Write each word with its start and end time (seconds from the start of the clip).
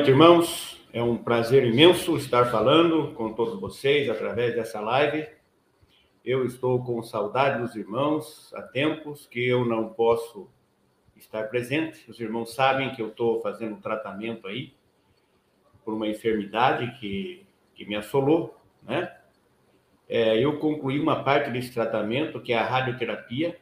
noite, 0.00 0.10
irmãos. 0.12 0.80
É 0.94 1.02
um 1.02 1.14
prazer 1.14 1.62
imenso 1.66 2.16
estar 2.16 2.46
falando 2.46 3.12
com 3.12 3.34
todos 3.34 3.60
vocês 3.60 4.08
através 4.08 4.54
dessa 4.54 4.80
live. 4.80 5.28
Eu 6.24 6.46
estou 6.46 6.82
com 6.82 7.02
saudade 7.02 7.60
dos 7.60 7.76
irmãos 7.76 8.50
há 8.54 8.62
tempos 8.62 9.26
que 9.26 9.46
eu 9.46 9.62
não 9.62 9.90
posso 9.90 10.48
estar 11.16 11.50
presente. 11.50 12.10
Os 12.10 12.18
irmãos 12.18 12.54
sabem 12.54 12.94
que 12.94 13.02
eu 13.02 13.08
estou 13.08 13.42
fazendo 13.42 13.74
um 13.74 13.80
tratamento 13.80 14.46
aí 14.46 14.72
por 15.84 15.92
uma 15.92 16.08
enfermidade 16.08 16.98
que, 16.98 17.44
que 17.74 17.84
me 17.84 17.94
assolou, 17.94 18.58
né? 18.82 19.14
É, 20.08 20.42
eu 20.42 20.58
concluí 20.58 20.98
uma 20.98 21.22
parte 21.22 21.50
desse 21.50 21.74
tratamento, 21.74 22.40
que 22.40 22.54
é 22.54 22.58
a 22.58 22.66
radioterapia. 22.66 23.58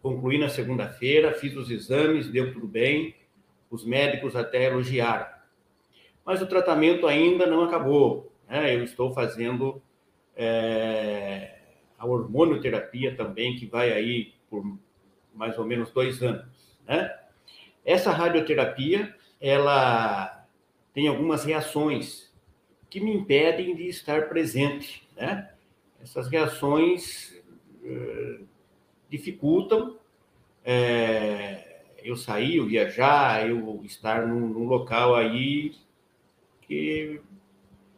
Concluí 0.00 0.38
na 0.38 0.48
segunda-feira, 0.48 1.34
fiz 1.34 1.56
os 1.56 1.72
exames, 1.72 2.30
deu 2.30 2.52
tudo 2.52 2.68
bem 2.68 3.17
os 3.70 3.84
médicos 3.84 4.34
até 4.34 4.64
elogiaram. 4.64 5.26
Mas 6.24 6.42
o 6.42 6.46
tratamento 6.46 7.06
ainda 7.06 7.46
não 7.46 7.64
acabou. 7.64 8.32
Né? 8.48 8.74
Eu 8.74 8.84
estou 8.84 9.12
fazendo 9.12 9.82
é, 10.36 11.58
a 11.98 12.06
hormonioterapia 12.06 13.14
também, 13.16 13.56
que 13.56 13.66
vai 13.66 13.92
aí 13.92 14.34
por 14.50 14.64
mais 15.34 15.58
ou 15.58 15.64
menos 15.64 15.90
dois 15.90 16.22
anos. 16.22 16.44
Né? 16.86 17.14
Essa 17.84 18.10
radioterapia, 18.10 19.14
ela 19.40 20.46
tem 20.92 21.08
algumas 21.08 21.44
reações 21.44 22.32
que 22.90 23.00
me 23.00 23.14
impedem 23.14 23.74
de 23.74 23.86
estar 23.88 24.28
presente. 24.28 25.06
Né? 25.16 25.50
Essas 26.02 26.28
reações 26.28 27.40
é, 27.84 28.40
dificultam 29.08 29.98
é, 30.64 31.67
eu 32.02 32.16
sair, 32.16 32.56
eu 32.56 32.66
viajar, 32.66 33.48
eu 33.48 33.80
estar 33.84 34.26
num, 34.26 34.48
num, 34.48 34.66
local 34.66 35.14
aí 35.14 35.74
que 36.62 37.20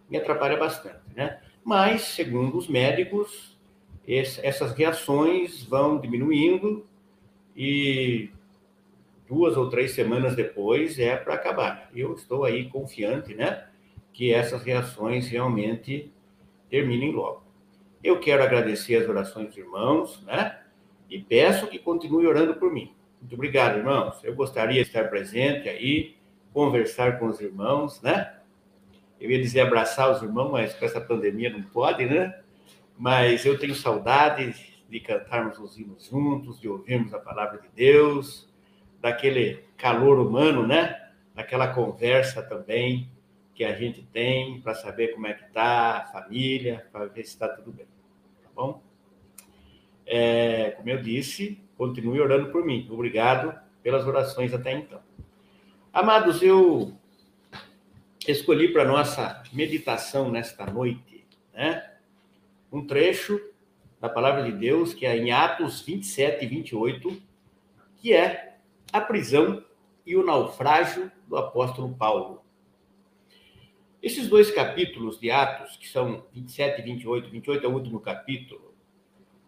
me 0.09 0.17
atrapalha 0.17 0.57
bastante, 0.57 1.01
né? 1.15 1.41
Mas, 1.65 2.03
segundo 2.03 2.57
os 2.57 2.69
médicos, 2.69 3.59
esse, 4.07 4.45
essas 4.45 4.73
reações 4.73 5.63
vão 5.65 6.01
diminuindo 6.01 6.87
e 7.57 8.31
duas 9.29 9.57
ou 9.57 9.69
três 9.69 9.93
semanas 9.93 10.35
depois 10.35 10.99
é 10.99 11.17
para 11.17 11.35
acabar. 11.35 11.91
Eu 11.95 12.15
estou 12.15 12.45
aí 12.45 12.69
confiante, 12.69 13.35
né? 13.35 13.67
Que 14.13 14.33
essas 14.33 14.63
reações 14.63 15.29
realmente 15.29 16.11
terminem 16.69 17.13
logo. 17.13 17.43
Eu 18.03 18.19
quero 18.19 18.43
agradecer 18.43 18.97
as 18.97 19.09
orações 19.09 19.49
dos 19.49 19.57
irmãos, 19.59 20.23
né? 20.25 20.59
E 21.09 21.21
peço 21.21 21.67
que 21.67 21.79
continue 21.79 22.27
orando 22.27 22.55
por 22.55 22.73
mim. 22.73 22.95
Muito 23.21 23.35
obrigado, 23.35 23.77
irmãos. 23.79 24.23
Eu 24.25 24.35
gostaria 24.35 24.83
de 24.83 24.89
estar 24.89 25.09
presente 25.11 25.69
aí, 25.69 26.17
conversar 26.53 27.19
com 27.19 27.27
os 27.27 27.41
irmãos, 27.41 28.01
né? 28.01 28.35
Eu 29.21 29.31
ia 29.31 29.39
dizer 29.39 29.61
abraçar 29.61 30.11
os 30.11 30.23
irmãos, 30.23 30.51
mas 30.51 30.75
com 30.75 30.85
essa 30.87 31.01
pandemia 31.01 31.51
não 31.51 31.63
pode, 31.63 32.07
né? 32.07 32.41
Mas 32.97 33.45
eu 33.45 33.59
tenho 33.59 33.75
saudade 33.75 34.55
de 34.89 35.01
cantarmos 35.01 35.59
os 35.59 35.79
hinos 35.79 36.07
juntos, 36.07 36.59
de 36.59 36.69
ouvirmos 36.69 37.13
a 37.13 37.19
palavra 37.19 37.61
de 37.61 37.69
Deus, 37.69 38.51
daquele 39.01 39.65
calor 39.77 40.19
humano, 40.19 40.67
né? 40.67 41.11
Daquela 41.35 41.69
conversa 41.69 42.43
também 42.43 43.11
que 43.55 43.65
a 43.65 43.75
gente 43.75 44.03
tem 44.03 44.63
para 44.63 44.75
saber 44.75 45.09
como 45.09 45.27
é 45.27 45.35
que 45.35 45.45
está 45.45 45.99
a 45.99 46.07
família, 46.07 46.87
para 46.91 47.05
ver 47.05 47.25
se 47.25 47.33
está 47.33 47.47
tudo 47.47 47.71
bem, 47.71 47.87
tá 48.43 48.49
bom? 48.55 48.83
É, 50.07 50.71
como 50.71 50.89
eu 50.89 51.03
disse, 51.03 51.63
Continue 51.81 52.21
orando 52.21 52.53
por 52.53 52.63
mim. 52.63 52.87
Obrigado 52.91 53.59
pelas 53.83 54.07
orações 54.07 54.53
até 54.53 54.71
então. 54.71 55.01
Amados, 55.91 56.43
eu 56.43 56.93
escolhi 58.29 58.71
para 58.71 58.85
nossa 58.85 59.43
meditação 59.51 60.31
nesta 60.31 60.67
noite, 60.67 61.27
né? 61.55 61.91
Um 62.71 62.87
trecho 62.87 63.41
da 63.99 64.11
palavra 64.11 64.43
de 64.43 64.53
Deus 64.53 64.93
que 64.93 65.07
é 65.07 65.17
em 65.17 65.33
Atos 65.33 65.81
27 65.81 66.45
e 66.45 66.49
28, 66.49 67.23
que 67.97 68.13
é 68.13 68.59
a 68.93 69.01
prisão 69.01 69.65
e 70.05 70.15
o 70.17 70.23
naufrágio 70.23 71.11
do 71.27 71.39
apóstolo 71.39 71.95
Paulo. 71.95 72.45
Esses 74.03 74.29
dois 74.29 74.51
capítulos 74.51 75.19
de 75.19 75.31
Atos, 75.31 75.79
que 75.79 75.89
são 75.89 76.27
27 76.35 76.79
e 76.79 76.85
28, 76.85 77.31
28 77.31 77.65
é 77.65 77.69
o 77.71 77.73
último 77.73 78.01
capítulo, 78.01 78.70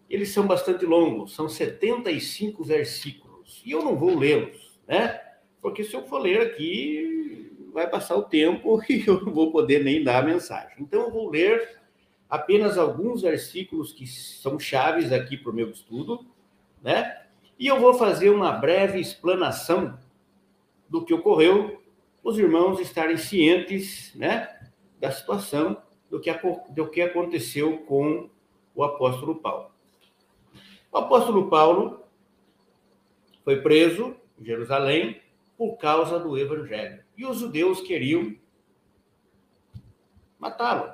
eles 0.08 0.30
são 0.30 0.46
bastante 0.46 0.84
longos, 0.84 1.34
são 1.34 1.48
75 1.48 2.62
versículos. 2.64 3.62
E 3.64 3.70
eu 3.70 3.82
não 3.82 3.96
vou 3.96 4.18
lê-los, 4.18 4.80
né? 4.86 5.20
Porque 5.60 5.84
se 5.84 5.94
eu 5.94 6.04
for 6.04 6.18
ler 6.18 6.40
aqui, 6.42 7.70
vai 7.72 7.88
passar 7.88 8.16
o 8.16 8.24
tempo 8.24 8.80
e 8.88 9.04
eu 9.06 9.20
não 9.24 9.32
vou 9.32 9.50
poder 9.50 9.82
nem 9.82 10.02
dar 10.02 10.22
a 10.22 10.26
mensagem. 10.26 10.76
Então, 10.78 11.02
eu 11.02 11.10
vou 11.10 11.30
ler 11.30 11.80
apenas 12.28 12.78
alguns 12.78 13.22
versículos 13.22 13.92
que 13.92 14.06
são 14.06 14.58
chaves 14.58 15.12
aqui 15.12 15.36
para 15.36 15.50
o 15.50 15.54
meu 15.54 15.70
estudo, 15.70 16.26
né? 16.82 17.22
E 17.58 17.66
eu 17.66 17.78
vou 17.78 17.94
fazer 17.94 18.30
uma 18.30 18.52
breve 18.52 18.98
explanação 18.98 19.98
do 20.88 21.04
que 21.04 21.14
ocorreu, 21.14 21.82
os 22.22 22.38
irmãos 22.38 22.78
estarem 22.80 23.16
cientes, 23.16 24.14
né, 24.14 24.48
da 25.00 25.10
situação, 25.10 25.76
do 26.10 26.20
que, 26.20 26.30
do 26.70 26.88
que 26.88 27.00
aconteceu 27.00 27.78
com 27.78 28.28
o 28.74 28.84
apóstolo 28.84 29.36
Paulo. 29.36 29.71
O 30.92 30.98
apóstolo 30.98 31.48
Paulo 31.48 32.04
foi 33.42 33.62
preso 33.62 34.14
em 34.38 34.44
Jerusalém 34.44 35.22
por 35.56 35.78
causa 35.78 36.20
do 36.20 36.36
evangelho. 36.36 37.02
E 37.16 37.24
os 37.24 37.38
judeus 37.38 37.80
queriam 37.80 38.36
matá-lo. 40.38 40.92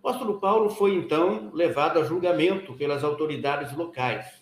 O 0.00 0.08
apóstolo 0.08 0.38
Paulo 0.38 0.70
foi 0.70 0.94
então 0.94 1.50
levado 1.52 1.98
a 1.98 2.04
julgamento 2.04 2.74
pelas 2.74 3.02
autoridades 3.02 3.76
locais. 3.76 4.40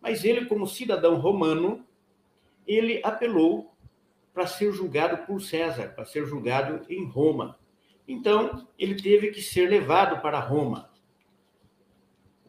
Mas 0.00 0.24
ele, 0.24 0.46
como 0.46 0.66
cidadão 0.66 1.14
romano, 1.20 1.86
ele 2.66 3.00
apelou 3.04 3.72
para 4.32 4.48
ser 4.48 4.72
julgado 4.72 5.24
por 5.26 5.40
César, 5.40 5.94
para 5.94 6.04
ser 6.04 6.26
julgado 6.26 6.84
em 6.92 7.06
Roma. 7.06 7.56
Então, 8.06 8.66
ele 8.76 9.00
teve 9.00 9.30
que 9.30 9.40
ser 9.40 9.70
levado 9.70 10.20
para 10.20 10.40
Roma 10.40 10.92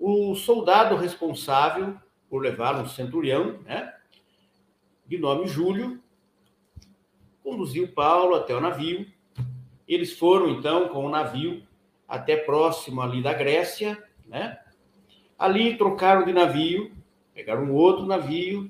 o 0.08 0.36
soldado 0.36 0.96
responsável 0.96 1.98
por 2.30 2.40
levá-lo, 2.40 2.84
um 2.84 2.88
centurião, 2.88 3.60
né, 3.64 3.92
de 5.08 5.18
nome 5.18 5.48
Júlio, 5.48 6.00
conduziu 7.44 7.88
Paulo 7.88 8.36
até 8.36 8.56
o 8.56 8.62
navio. 8.62 9.08
Eles 9.88 10.14
foram, 10.16 10.50
então, 10.50 10.90
com 10.90 11.08
o 11.08 11.10
navio 11.10 11.64
até 12.08 12.38
próximo 12.38 13.02
ali 13.02 13.24
da 13.24 13.34
Grécia, 13.34 13.98
né? 14.28 14.60
Ali 15.40 15.76
trocaram 15.76 16.24
de 16.24 16.34
navio, 16.34 16.96
pegaram 17.34 17.64
um 17.64 17.74
outro 17.74 18.06
navio, 18.06 18.70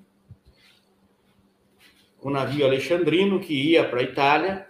o 2.22 2.30
navio 2.30 2.66
alexandrino 2.66 3.42
que 3.42 3.72
ia 3.72 3.86
para 3.90 4.00
a 4.00 4.04
Itália, 4.04 4.68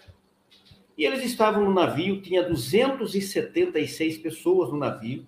e 0.97 1.05
eles 1.05 1.23
estavam 1.23 1.63
no 1.63 1.73
navio, 1.73 2.23
tinha 2.23 2.41
276 2.41 4.17
pessoas 4.17 4.71
no 4.71 4.77
navio, 4.77 5.27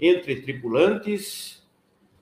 entre 0.00 0.42
tripulantes, 0.42 1.66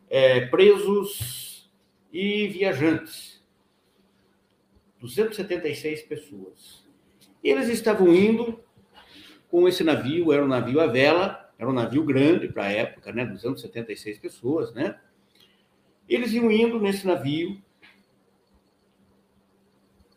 é, 0.09 0.47
presos 0.47 1.71
e 2.13 2.49
viajantes. 2.49 3.43
276 5.01 6.03
pessoas. 6.03 6.85
Eles 7.43 7.69
estavam 7.69 8.15
indo 8.15 8.59
com 9.51 9.69
esse 9.69 9.85
navio, 9.85 10.33
era 10.33 10.45
um 10.45 10.49
navio 10.49 10.81
à 10.81 10.87
vela, 10.87 11.53
era 11.59 11.69
um 11.69 11.75
navio 11.75 12.03
grande 12.05 12.49
para 12.49 12.65
a 12.65 12.73
época, 12.73 13.13
né? 13.13 13.27
276 13.27 14.19
pessoas, 14.19 14.73
né? 14.73 14.99
Eles 16.09 16.33
iam 16.33 16.51
indo 16.51 16.81
nesse 16.81 17.07
navio, 17.07 17.63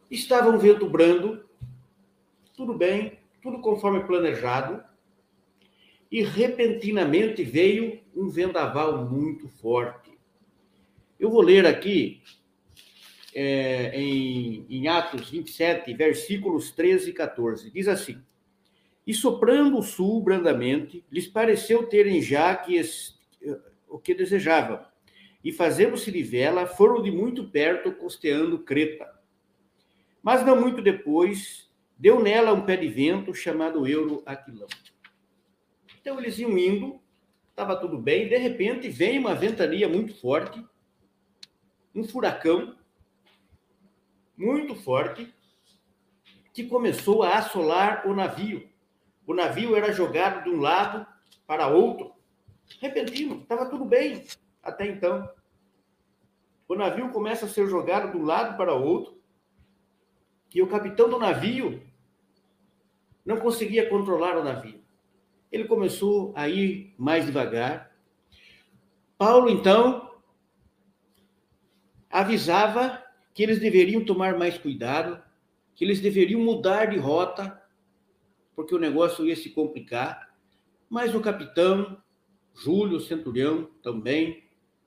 estavam 0.10 0.58
vento 0.58 0.90
brando, 0.90 1.46
tudo 2.56 2.74
bem, 2.74 3.20
tudo 3.42 3.60
conforme 3.62 4.04
planejado, 4.04 4.84
e 6.12 6.24
repentinamente 6.24 7.44
veio 7.44 8.00
um 8.16 8.30
vendaval 8.30 9.06
muito 9.06 9.48
forte. 9.48 10.12
Eu 11.20 11.30
vou 11.30 11.42
ler 11.42 11.66
aqui 11.66 12.22
é, 13.34 13.92
em, 14.00 14.66
em 14.70 14.88
Atos 14.88 15.30
27, 15.30 15.94
versículos 15.94 16.72
13 16.72 17.10
e 17.10 17.14
14. 17.14 17.72
Diz 17.72 17.88
assim: 17.88 18.22
E 19.06 19.14
soprando 19.14 19.78
o 19.78 19.84
sul 19.84 20.22
brandamente, 20.24 21.04
lhes 21.12 21.28
pareceu 21.28 21.84
terem 21.88 22.22
já 22.22 22.56
que 22.56 22.78
es, 22.78 23.20
o 23.88 24.00
que 24.00 24.14
desejavam, 24.14 24.80
e 25.44 25.52
fazendo-se 25.52 26.12
de 26.12 26.24
vela, 26.24 26.66
foram 26.66 27.02
de 27.02 27.12
muito 27.12 27.50
perto 27.50 27.92
costeando 27.92 28.60
Creta. 28.60 29.08
Mas 30.22 30.46
não 30.46 30.60
muito 30.60 30.82
depois, 30.82 31.70
deu 31.98 32.20
nela 32.20 32.54
um 32.54 32.66
pé 32.66 32.76
de 32.76 32.88
vento 32.88 33.34
chamado 33.34 33.88
Euro 33.88 34.22
Aquilão. 34.26 34.68
Então 36.08 36.22
eles 36.22 36.40
iam 36.40 36.58
indo, 36.58 37.02
estava 37.50 37.76
tudo 37.76 37.98
bem, 37.98 38.30
de 38.30 38.38
repente 38.38 38.88
vem 38.88 39.20
uma 39.20 39.36
ventania 39.36 39.90
muito 39.90 40.16
forte, 40.16 40.66
um 41.94 42.02
furacão 42.06 42.78
muito 44.38 44.74
forte, 44.74 45.36
que 46.54 46.64
começou 46.64 47.24
a 47.24 47.40
assolar 47.40 48.08
o 48.08 48.16
navio. 48.16 48.70
O 49.26 49.34
navio 49.34 49.76
era 49.76 49.92
jogado 49.92 50.46
de 50.46 50.50
um 50.50 50.62
lado 50.62 51.06
para 51.46 51.68
outro. 51.68 52.14
Repentino, 52.80 53.42
estava 53.42 53.70
tudo 53.70 53.84
bem 53.84 54.24
até 54.64 54.88
então. 54.88 55.30
O 56.70 56.76
navio 56.76 57.10
começa 57.10 57.48
a 57.48 57.50
ser 57.50 57.68
jogado 57.68 58.14
de 58.14 58.18
um 58.18 58.24
lado 58.24 58.56
para 58.56 58.74
outro. 58.74 59.22
E 60.56 60.62
o 60.62 60.70
capitão 60.70 61.10
do 61.10 61.20
navio 61.20 61.86
não 63.26 63.42
conseguia 63.42 63.90
controlar 63.90 64.38
o 64.38 64.44
navio. 64.46 64.87
Ele 65.52 65.66
começou 65.66 66.34
a 66.36 66.48
ir 66.50 66.94
mais 66.98 67.26
devagar. 67.26 67.96
Paulo, 69.18 69.50
então, 69.50 70.12
avisava 72.10 73.04
que 73.34 73.44
eles 73.44 73.60
deveriam 73.60 74.04
tomar 74.04 74.38
mais 74.38 74.58
cuidado, 74.58 75.22
que 75.76 75.86
eles 75.86 76.00
deveriam 76.00 76.42
mudar 76.42 76.86
de 76.86 76.98
rota, 76.98 77.62
porque 78.56 78.74
o 78.74 78.80
negócio 78.80 79.26
ia 79.26 79.36
se 79.36 79.52
complicar. 79.52 80.34
Mas 80.90 81.14
o 81.14 81.22
capitão, 81.22 82.02
Júlio, 82.56 83.00
centurião, 83.00 83.70
também 83.84 84.44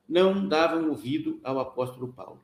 não 0.08 0.48
davam 0.48 0.88
ouvido 0.88 1.38
ao 1.44 1.60
apóstolo 1.60 2.12
Paulo. 2.12 2.42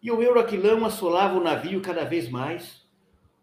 E 0.00 0.10
o 0.12 0.22
Euroaquilão 0.22 0.84
assolava 0.84 1.36
o 1.36 1.42
navio 1.42 1.80
cada 1.80 2.04
vez 2.04 2.28
mais. 2.28 2.85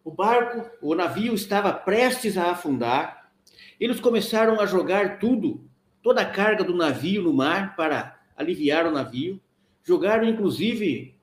O 0.03 0.11
barco, 0.11 0.69
o 0.81 0.94
navio 0.94 1.33
estava 1.33 1.71
prestes 1.71 2.38
a 2.38 2.51
afundar. 2.51 3.31
Eles 3.79 4.00
começaram 4.00 4.59
a 4.59 4.65
jogar 4.65 5.17
tudo, 5.17 5.65
toda 6.01 6.21
a 6.21 6.29
carga 6.29 6.63
do 6.63 6.75
navio 6.75 7.23
no 7.23 7.33
mar 7.33 7.75
para 7.75 8.19
aliviar 8.35 8.85
o 8.85 8.91
navio. 8.91 9.41
Jogaram 9.81 10.25
inclusive 10.25 11.17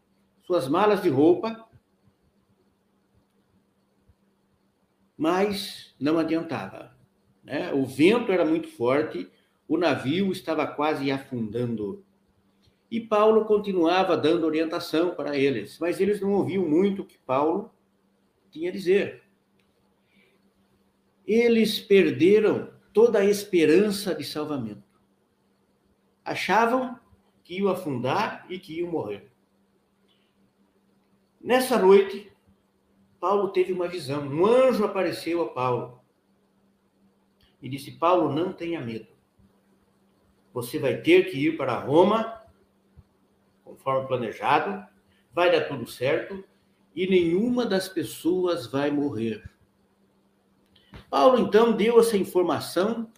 suas 0.47 0.67
malas 0.67 1.03
de 1.03 1.11
roupa. 1.11 1.69
Mas 5.17 5.95
não 6.01 6.19
adiantava. 6.19 6.97
Né? 7.45 7.73
O 7.75 7.85
vento 7.85 8.33
era 8.33 8.45
muito 8.45 8.69
forte, 8.69 9.31
o 9.69 9.77
navio 9.77 10.33
estava 10.33 10.67
quase 10.67 11.11
afundando. 11.11 12.03
E 12.91 12.99
Paulo 12.99 13.45
continuava 13.45 14.17
dando 14.17 14.47
orientação 14.47 15.15
para 15.15 15.37
eles, 15.37 15.79
mas 15.79 16.01
eles 16.01 16.21
não 16.21 16.33
ouviam 16.33 16.67
muito 16.67 17.03
o 17.03 17.05
que 17.05 17.19
Paulo 17.19 17.71
tinha 18.51 18.71
a 18.71 18.73
dizer. 18.73 19.23
Eles 21.27 21.79
perderam 21.79 22.73
toda 22.93 23.21
a 23.21 23.25
esperança 23.25 24.15
de 24.15 24.25
salvamento. 24.25 24.83
Achavam 26.25 26.99
que 27.45 27.59
iam 27.59 27.69
afundar 27.69 28.47
e 28.49 28.59
que 28.59 28.79
iam 28.79 28.91
morrer. 28.91 29.31
Nessa 31.41 31.79
noite, 31.79 32.31
Paulo 33.19 33.49
teve 33.49 33.73
uma 33.73 33.89
visão. 33.89 34.27
Um 34.27 34.47
anjo 34.47 34.85
apareceu 34.85 35.43
a 35.43 35.49
Paulo 35.49 36.01
e 37.63 37.69
disse: 37.69 37.93
Paulo, 37.93 38.33
não 38.33 38.53
tenha 38.53 38.81
medo. 38.81 39.09
Você 40.53 40.79
vai 40.79 41.01
ter 41.01 41.31
que 41.31 41.47
ir 41.47 41.57
para 41.57 41.79
Roma, 41.79 42.43
conforme 43.65 44.09
planejado, 44.09 44.87
vai 45.33 45.51
dar 45.51 45.69
tudo 45.69 45.87
certo, 45.87 46.45
e 46.95 47.07
nenhuma 47.07 47.65
das 47.65 47.89
pessoas 47.89 48.67
vai 48.67 48.91
morrer. 48.91 49.49
Paulo 51.09 51.39
então 51.39 51.73
deu 51.73 51.99
essa 52.01 52.17
informação 52.17 53.11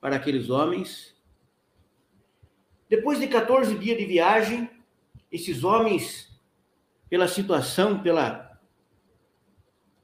para 0.00 0.16
aqueles 0.16 0.50
homens. 0.50 1.14
Depois 2.88 3.18
de 3.18 3.26
14 3.26 3.76
dias 3.78 3.98
de 3.98 4.04
viagem, 4.04 4.70
esses 5.30 5.64
homens, 5.64 6.30
pela 7.08 7.28
situação, 7.28 8.02
pela 8.02 8.46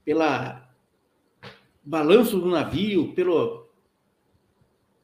pela 0.04 0.68
balanço 1.82 2.38
do 2.38 2.48
navio, 2.48 3.14
pelo 3.14 3.64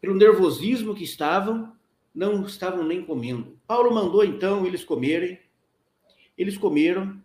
pelo 0.00 0.14
nervosismo 0.14 0.94
que 0.94 1.04
estavam, 1.04 1.74
não 2.14 2.44
estavam 2.44 2.84
nem 2.84 3.04
comendo. 3.04 3.58
Paulo 3.66 3.94
mandou 3.94 4.24
então 4.24 4.66
eles 4.66 4.82
comerem. 4.82 5.38
Eles 6.36 6.56
comeram 6.56 7.22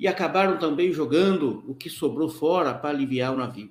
e 0.00 0.08
acabaram 0.08 0.58
também 0.58 0.90
jogando 0.90 1.62
o 1.70 1.74
que 1.74 1.90
sobrou 1.90 2.30
fora 2.30 2.72
para 2.72 2.88
aliviar 2.88 3.34
o 3.34 3.36
navio. 3.36 3.70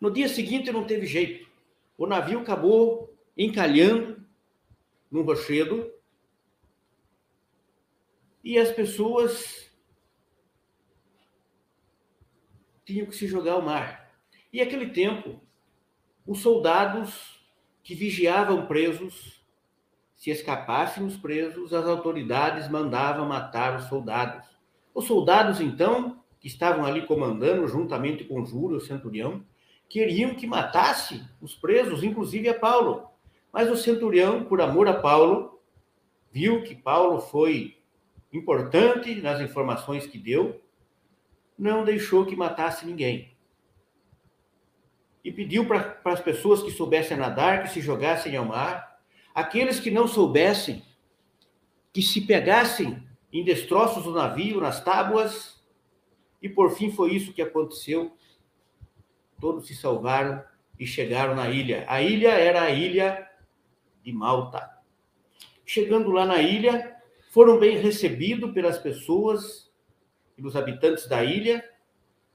No 0.00 0.12
dia 0.12 0.28
seguinte 0.28 0.70
não 0.70 0.86
teve 0.86 1.06
jeito. 1.06 1.50
O 1.98 2.06
navio 2.06 2.38
acabou 2.38 3.12
encalhando 3.36 4.24
num 5.10 5.22
rochedo 5.22 5.92
e 8.44 8.56
as 8.58 8.70
pessoas 8.70 9.68
tinham 12.84 13.06
que 13.06 13.16
se 13.16 13.26
jogar 13.26 13.54
ao 13.54 13.62
mar. 13.62 14.14
E 14.52 14.60
aquele 14.60 14.90
tempo, 14.90 15.40
os 16.24 16.38
soldados 16.38 17.44
que 17.82 17.96
vigiavam 17.96 18.68
presos 18.68 19.43
se 20.24 20.30
escapassem 20.30 21.04
os 21.04 21.18
presos, 21.18 21.74
as 21.74 21.84
autoridades 21.84 22.66
mandavam 22.70 23.28
matar 23.28 23.76
os 23.76 23.84
soldados. 23.88 24.48
Os 24.94 25.04
soldados, 25.04 25.60
então, 25.60 26.18
que 26.40 26.46
estavam 26.48 26.86
ali 26.86 27.06
comandando, 27.06 27.68
juntamente 27.68 28.24
com 28.24 28.42
Júlio, 28.42 28.78
o 28.78 28.80
centurião, 28.80 29.44
queriam 29.86 30.34
que 30.34 30.46
matasse 30.46 31.22
os 31.42 31.54
presos, 31.54 32.02
inclusive 32.02 32.48
a 32.48 32.58
Paulo. 32.58 33.06
Mas 33.52 33.70
o 33.70 33.76
centurião, 33.76 34.46
por 34.46 34.62
amor 34.62 34.88
a 34.88 34.94
Paulo, 34.94 35.60
viu 36.32 36.62
que 36.62 36.74
Paulo 36.74 37.20
foi 37.20 37.76
importante 38.32 39.16
nas 39.16 39.42
informações 39.42 40.06
que 40.06 40.16
deu, 40.16 40.58
não 41.58 41.84
deixou 41.84 42.24
que 42.24 42.34
matasse 42.34 42.86
ninguém. 42.86 43.36
E 45.22 45.30
pediu 45.30 45.66
para 45.66 46.00
as 46.06 46.20
pessoas 46.22 46.62
que 46.62 46.70
soubessem 46.70 47.14
nadar 47.14 47.64
que 47.64 47.68
se 47.68 47.82
jogassem 47.82 48.34
ao 48.38 48.46
mar 48.46 48.93
aqueles 49.34 49.80
que 49.80 49.90
não 49.90 50.06
soubessem, 50.06 50.82
que 51.92 52.00
se 52.00 52.20
pegassem 52.20 53.02
em 53.32 53.44
destroços 53.44 54.04
do 54.04 54.12
navio, 54.12 54.60
nas 54.60 54.82
tábuas, 54.82 55.60
e 56.40 56.48
por 56.48 56.70
fim 56.76 56.90
foi 56.90 57.14
isso 57.14 57.32
que 57.32 57.42
aconteceu. 57.42 58.16
Todos 59.40 59.66
se 59.66 59.74
salvaram 59.74 60.42
e 60.78 60.86
chegaram 60.86 61.34
na 61.34 61.50
ilha. 61.50 61.84
A 61.88 62.00
ilha 62.00 62.30
era 62.30 62.62
a 62.62 62.70
ilha 62.70 63.28
de 64.02 64.12
Malta. 64.12 64.70
Chegando 65.66 66.10
lá 66.10 66.24
na 66.24 66.40
ilha, 66.40 66.96
foram 67.30 67.58
bem 67.58 67.78
recebidos 67.78 68.52
pelas 68.52 68.78
pessoas, 68.78 69.72
pelos 70.36 70.54
habitantes 70.54 71.08
da 71.08 71.24
ilha, 71.24 71.68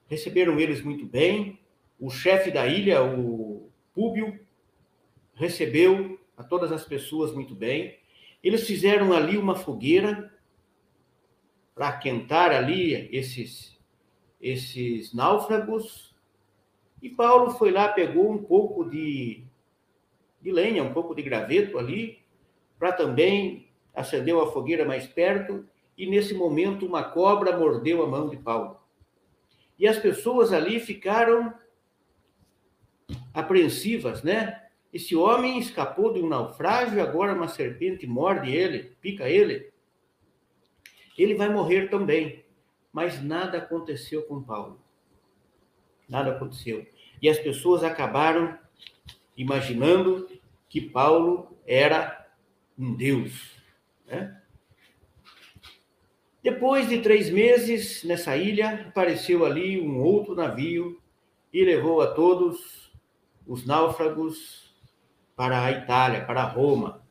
receberam 0.08 0.60
eles 0.60 0.82
muito 0.82 1.06
bem. 1.06 1.60
O 2.00 2.10
chefe 2.10 2.52
da 2.52 2.68
ilha, 2.68 3.04
o 3.04 3.70
Públio, 3.94 4.40
recebeu 5.36 6.19
a 6.40 6.44
todas 6.44 6.72
as 6.72 6.86
pessoas 6.86 7.34
muito 7.34 7.54
bem. 7.54 8.00
Eles 8.42 8.66
fizeram 8.66 9.12
ali 9.12 9.38
uma 9.38 9.56
fogueira 9.56 10.34
para 11.76 11.90
aquentar 11.90 12.52
ali 12.52 13.14
esses 13.16 13.78
esses 14.40 15.14
náufragos. 15.14 16.16
E 17.02 17.10
Paulo 17.10 17.52
foi 17.52 17.72
lá, 17.72 17.90
pegou 17.90 18.32
um 18.32 18.42
pouco 18.42 18.90
de, 18.90 19.44
de 20.42 20.50
lenha, 20.50 20.82
um 20.82 20.94
pouco 20.94 21.14
de 21.14 21.22
graveto 21.22 21.78
ali, 21.78 22.20
para 22.78 22.94
também 22.94 23.68
acender 23.94 24.34
a 24.34 24.48
fogueira 24.48 24.86
mais 24.86 25.06
perto. 25.08 25.68
E 25.98 26.10
nesse 26.10 26.34
momento, 26.34 26.86
uma 26.86 27.04
cobra 27.04 27.58
mordeu 27.58 28.02
a 28.02 28.08
mão 28.08 28.30
de 28.30 28.38
Paulo. 28.38 28.80
E 29.78 29.86
as 29.86 29.98
pessoas 29.98 30.54
ali 30.54 30.80
ficaram 30.80 31.54
apreensivas, 33.34 34.24
né? 34.24 34.69
Esse 34.92 35.16
homem 35.16 35.60
escapou 35.60 36.12
de 36.12 36.20
um 36.20 36.28
naufrágio, 36.28 37.02
agora 37.02 37.34
uma 37.34 37.48
serpente 37.48 38.08
morde 38.08 38.52
ele, 38.52 38.96
pica 39.00 39.30
ele. 39.30 39.72
Ele 41.18 41.36
vai 41.36 41.50
morrer 41.50 41.90
também. 41.90 42.44
Mas 42.92 43.22
nada 43.22 43.60
aconteceu 43.60 44.24
com 44.24 44.42
Paulo. 44.42 44.82
Nada 46.08 46.32
aconteceu. 46.32 46.88
E 47.22 47.30
as 47.30 47.38
pessoas 47.38 47.84
acabaram 47.84 48.58
imaginando 49.38 50.28
que 50.68 50.82
Paulo 50.82 51.56
era 51.68 52.28
um 52.78 52.96
Deus. 52.96 53.56
Né? 54.08 54.42
Depois 56.42 56.90
de 56.90 57.00
três 57.00 57.30
meses 57.30 58.04
nessa 58.04 58.36
ilha, 58.36 58.88
apareceu 58.88 59.46
ali 59.46 59.80
um 59.80 60.02
outro 60.02 60.34
navio 60.34 61.00
e 61.54 61.64
levou 61.64 62.02
a 62.02 62.08
todos 62.08 62.92
os 63.46 63.66
náufragos 63.66 64.59
para 65.40 65.64
a 65.64 65.72
Itália, 65.72 66.26
para 66.26 66.44
Roma. 66.44 67.02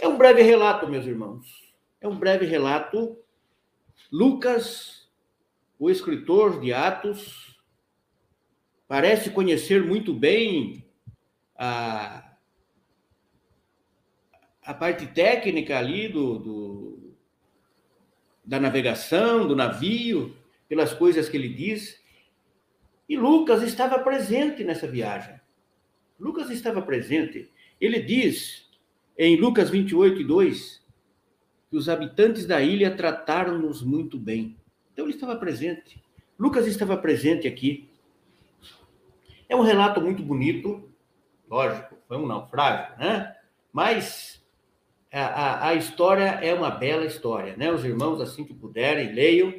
É 0.00 0.08
um 0.08 0.18
breve 0.18 0.42
relato, 0.42 0.88
meus 0.88 1.06
irmãos. 1.06 1.72
É 2.00 2.08
um 2.08 2.18
breve 2.18 2.44
relato. 2.44 3.16
Lucas, 4.10 5.08
o 5.78 5.88
escritor 5.88 6.60
de 6.60 6.72
Atos, 6.72 7.56
parece 8.88 9.30
conhecer 9.30 9.84
muito 9.84 10.12
bem 10.12 10.84
a, 11.56 12.34
a 14.64 14.74
parte 14.74 15.06
técnica 15.06 15.78
ali 15.78 16.08
do, 16.08 16.40
do, 16.40 17.16
da 18.44 18.58
navegação, 18.58 19.46
do 19.46 19.54
navio, 19.54 20.36
pelas 20.68 20.92
coisas 20.92 21.28
que 21.28 21.36
ele 21.36 21.50
diz. 21.50 22.02
E 23.08 23.16
Lucas 23.16 23.62
estava 23.62 23.96
presente 24.00 24.64
nessa 24.64 24.88
viagem. 24.88 25.40
Lucas 26.18 26.50
estava 26.50 26.80
presente. 26.82 27.50
Ele 27.80 28.00
diz 28.00 28.70
em 29.18 29.36
Lucas 29.36 29.70
28, 29.70 30.24
2, 30.24 30.82
que 31.70 31.76
os 31.76 31.88
habitantes 31.88 32.46
da 32.46 32.60
ilha 32.62 32.94
trataram-nos 32.94 33.82
muito 33.82 34.18
bem. 34.18 34.56
Então 34.92 35.04
ele 35.04 35.14
estava 35.14 35.36
presente. 35.36 36.02
Lucas 36.38 36.66
estava 36.66 36.96
presente 36.96 37.46
aqui. 37.46 37.88
É 39.48 39.56
um 39.56 39.62
relato 39.62 40.00
muito 40.00 40.22
bonito, 40.22 40.88
lógico, 41.48 41.96
foi 42.08 42.16
um 42.16 42.26
naufrágio, 42.26 42.98
né? 42.98 43.36
Mas 43.72 44.42
a, 45.12 45.20
a, 45.20 45.68
a, 45.68 45.74
história 45.74 46.24
é 46.42 46.54
uma 46.54 46.70
bela 46.70 47.04
história, 47.04 47.56
né? 47.56 47.70
Os 47.70 47.84
irmãos, 47.84 48.20
assim 48.20 48.44
que 48.44 48.54
puderem, 48.54 49.12
leiam 49.12 49.54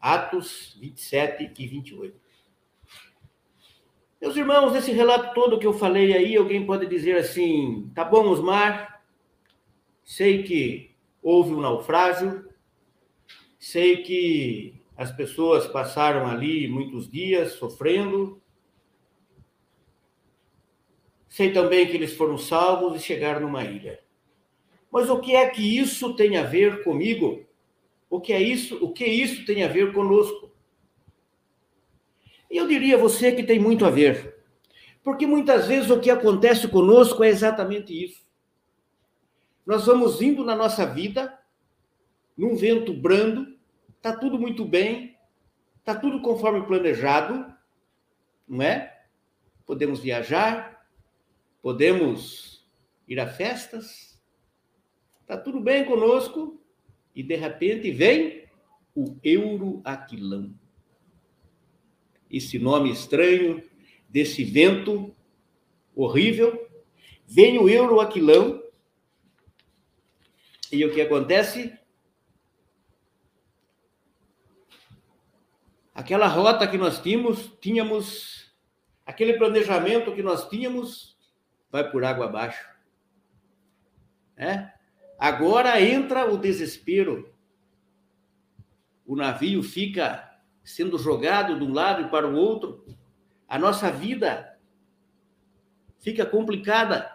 Atos 0.00 0.76
27 0.80 1.52
e 1.58 1.66
28. 1.66 2.23
Meus 4.24 4.38
irmãos, 4.38 4.72
nesse 4.72 4.90
relato 4.90 5.34
todo 5.34 5.58
que 5.58 5.66
eu 5.66 5.74
falei 5.74 6.14
aí, 6.14 6.34
alguém 6.34 6.64
pode 6.64 6.86
dizer 6.86 7.14
assim: 7.14 7.90
tá 7.94 8.02
bom, 8.02 8.26
Osmar, 8.26 9.04
sei 10.02 10.42
que 10.42 10.96
houve 11.22 11.52
um 11.52 11.60
naufrágio, 11.60 12.48
sei 13.58 13.98
que 13.98 14.82
as 14.96 15.12
pessoas 15.12 15.66
passaram 15.66 16.26
ali 16.26 16.66
muitos 16.66 17.06
dias 17.06 17.52
sofrendo, 17.52 18.40
sei 21.28 21.52
também 21.52 21.86
que 21.86 21.94
eles 21.94 22.16
foram 22.16 22.38
salvos 22.38 22.96
e 22.96 23.04
chegaram 23.04 23.42
numa 23.42 23.62
ilha. 23.62 24.00
Mas 24.90 25.10
o 25.10 25.20
que 25.20 25.36
é 25.36 25.46
que 25.50 25.78
isso 25.78 26.14
tem 26.14 26.38
a 26.38 26.44
ver 26.44 26.82
comigo? 26.82 27.44
O 28.08 28.22
que 28.22 28.32
é 28.32 28.40
isso? 28.40 28.82
O 28.82 28.90
que 28.90 29.04
isso 29.04 29.44
tem 29.44 29.62
a 29.62 29.68
ver 29.68 29.92
conosco? 29.92 30.50
E 32.54 32.56
eu 32.56 32.68
diria 32.68 32.94
a 32.94 33.00
você 33.00 33.32
que 33.32 33.42
tem 33.42 33.58
muito 33.58 33.84
a 33.84 33.90
ver. 33.90 34.44
Porque 35.02 35.26
muitas 35.26 35.66
vezes 35.66 35.90
o 35.90 35.98
que 35.98 36.08
acontece 36.08 36.68
conosco 36.68 37.24
é 37.24 37.28
exatamente 37.28 37.92
isso. 37.92 38.24
Nós 39.66 39.86
vamos 39.86 40.22
indo 40.22 40.44
na 40.44 40.54
nossa 40.54 40.86
vida, 40.86 41.36
num 42.36 42.54
vento 42.54 42.94
brando, 42.94 43.58
tá 44.00 44.16
tudo 44.16 44.38
muito 44.38 44.64
bem, 44.64 45.18
tá 45.84 45.96
tudo 45.96 46.22
conforme 46.22 46.64
planejado, 46.64 47.52
não 48.46 48.62
é? 48.62 49.02
Podemos 49.66 49.98
viajar, 49.98 50.86
podemos 51.60 52.64
ir 53.08 53.18
a 53.18 53.26
festas, 53.26 54.14
Está 55.24 55.38
tudo 55.38 55.58
bem 55.58 55.86
conosco 55.86 56.62
e 57.14 57.22
de 57.22 57.34
repente 57.34 57.90
vem 57.90 58.44
o 58.94 59.16
Euroaquilão. 59.24 60.54
Esse 62.30 62.58
nome 62.58 62.90
estranho 62.90 63.62
desse 64.08 64.44
vento 64.44 65.14
horrível. 65.94 66.68
Vem 67.26 67.58
o 67.58 67.68
Euroaquilão 67.68 68.62
e 70.70 70.84
o 70.84 70.92
que 70.92 71.00
acontece? 71.00 71.78
Aquela 75.94 76.26
rota 76.26 76.66
que 76.66 76.76
nós 76.76 77.00
tínhamos, 77.00 77.52
tínhamos 77.60 78.52
aquele 79.06 79.34
planejamento 79.34 80.12
que 80.12 80.22
nós 80.22 80.48
tínhamos, 80.48 81.16
vai 81.70 81.88
por 81.88 82.04
água 82.04 82.26
abaixo. 82.26 82.68
É? 84.36 84.72
Agora 85.16 85.80
entra 85.80 86.28
o 86.28 86.36
desespero. 86.36 87.32
O 89.06 89.14
navio 89.14 89.62
fica 89.62 90.33
sendo 90.64 90.98
jogado 90.98 91.58
de 91.58 91.64
um 91.64 91.72
lado 91.72 92.08
para 92.08 92.26
o 92.26 92.34
outro. 92.34 92.84
A 93.46 93.58
nossa 93.58 93.92
vida 93.92 94.58
fica 95.98 96.24
complicada. 96.24 97.12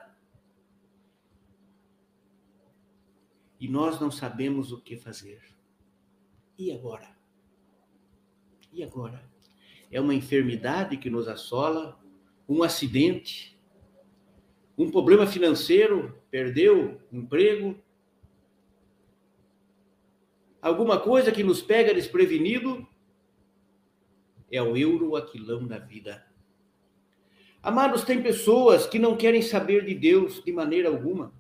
E 3.60 3.68
nós 3.68 4.00
não 4.00 4.12
sabemos 4.12 4.72
o 4.72 4.80
que 4.80 4.96
fazer. 4.96 5.42
E 6.58 6.72
agora? 6.72 7.10
E 8.72 8.84
agora? 8.84 9.28
É 9.92 10.00
uma 10.00 10.14
enfermidade 10.14 10.98
que 10.98 11.10
nos 11.10 11.28
assola, 11.28 12.00
um 12.48 12.62
acidente, 12.64 13.60
um 14.78 14.90
problema 14.90 15.26
financeiro, 15.26 16.22
perdeu 16.30 17.02
emprego, 17.12 17.82
alguma 20.62 21.00
coisa 21.00 21.32
que 21.32 21.44
nos 21.44 21.62
pega 21.62 21.94
desprevenido, 21.94 22.88
é 24.52 24.62
o 24.62 24.76
euro 24.76 25.16
aquilão 25.16 25.66
da 25.66 25.78
vida. 25.78 26.26
Amados, 27.62 28.04
tem 28.04 28.22
pessoas 28.22 28.86
que 28.86 28.98
não 28.98 29.18
querem 29.18 29.42
saber 29.42 29.86
de 29.86 29.94
Deus 29.94 30.44
de 30.44 30.52
maneira 30.52 30.88
alguma. 30.88 31.34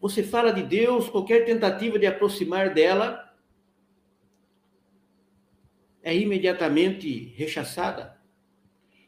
Você 0.00 0.22
fala 0.22 0.52
de 0.52 0.62
Deus, 0.62 1.08
qualquer 1.08 1.44
tentativa 1.44 1.98
de 1.98 2.06
aproximar 2.06 2.72
dela 2.72 3.34
é 6.02 6.14
imediatamente 6.14 7.32
rechaçada. 7.36 8.20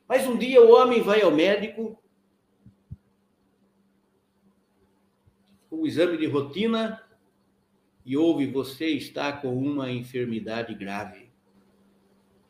Mas 0.09 0.26
um 0.26 0.37
dia 0.37 0.62
o 0.62 0.71
homem 0.71 1.03
vai 1.03 1.23
ao 1.23 1.31
médico, 1.31 2.03
o 5.71 5.87
exame 5.87 6.17
de 6.17 6.26
rotina 6.26 7.03
e 8.05 8.17
ouve 8.17 8.47
você 8.47 8.87
está 8.87 9.33
com 9.33 9.55
uma 9.55 9.91
enfermidade 9.91 10.75
grave. 10.75 11.25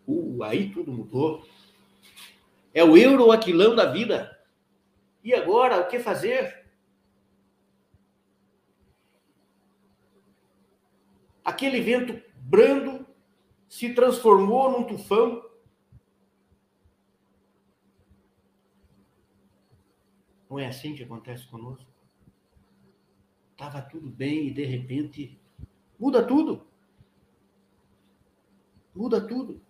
Uh, 0.06 0.42
aí 0.42 0.70
tudo 0.70 0.92
mudou. 0.92 1.46
É 2.72 2.84
o 2.84 2.96
euro 2.96 3.32
aquilão 3.32 3.74
da 3.74 3.90
vida. 3.90 4.38
E 5.24 5.34
agora, 5.34 5.80
o 5.80 5.88
que 5.88 5.98
fazer? 5.98 6.66
Aquele 11.44 11.80
vento 11.80 12.22
brando 12.36 13.06
se 13.68 13.94
transformou 13.94 14.70
num 14.70 14.84
tufão. 14.84 15.44
Não 20.48 20.58
é 20.58 20.66
assim 20.66 20.94
que 20.94 21.02
acontece 21.02 21.46
conosco? 21.46 21.90
Estava 23.52 23.82
tudo 23.82 24.08
bem 24.08 24.48
e 24.48 24.50
de 24.52 24.64
repente 24.64 25.38
Muda 25.98 26.26
tudo. 26.26 26.66
Muda 28.94 29.26
tudo. 29.26 29.60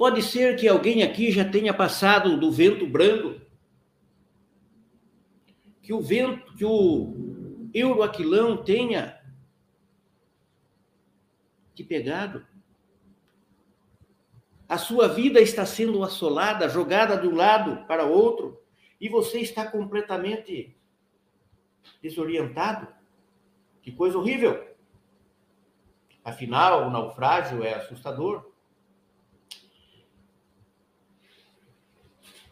Pode 0.00 0.22
ser 0.22 0.56
que 0.56 0.66
alguém 0.66 1.02
aqui 1.02 1.30
já 1.30 1.46
tenha 1.46 1.74
passado 1.74 2.40
do 2.40 2.50
vento 2.50 2.86
brando, 2.86 3.38
que 5.82 5.92
o 5.92 6.00
vento, 6.00 6.54
que 6.54 6.64
o 6.64 7.68
euroaquilão 7.74 8.64
tenha 8.64 9.20
te 11.74 11.84
pegado. 11.84 12.46
A 14.66 14.78
sua 14.78 15.06
vida 15.06 15.38
está 15.38 15.66
sendo 15.66 16.02
assolada, 16.02 16.66
jogada 16.66 17.18
de 17.18 17.28
um 17.28 17.36
lado 17.36 17.86
para 17.86 18.06
outro, 18.06 18.58
e 18.98 19.06
você 19.06 19.40
está 19.40 19.70
completamente 19.70 20.74
desorientado. 22.00 22.88
Que 23.82 23.92
coisa 23.92 24.16
horrível. 24.16 24.66
Afinal, 26.24 26.86
o 26.86 26.90
naufrágio 26.90 27.62
é 27.62 27.74
assustador. 27.74 28.49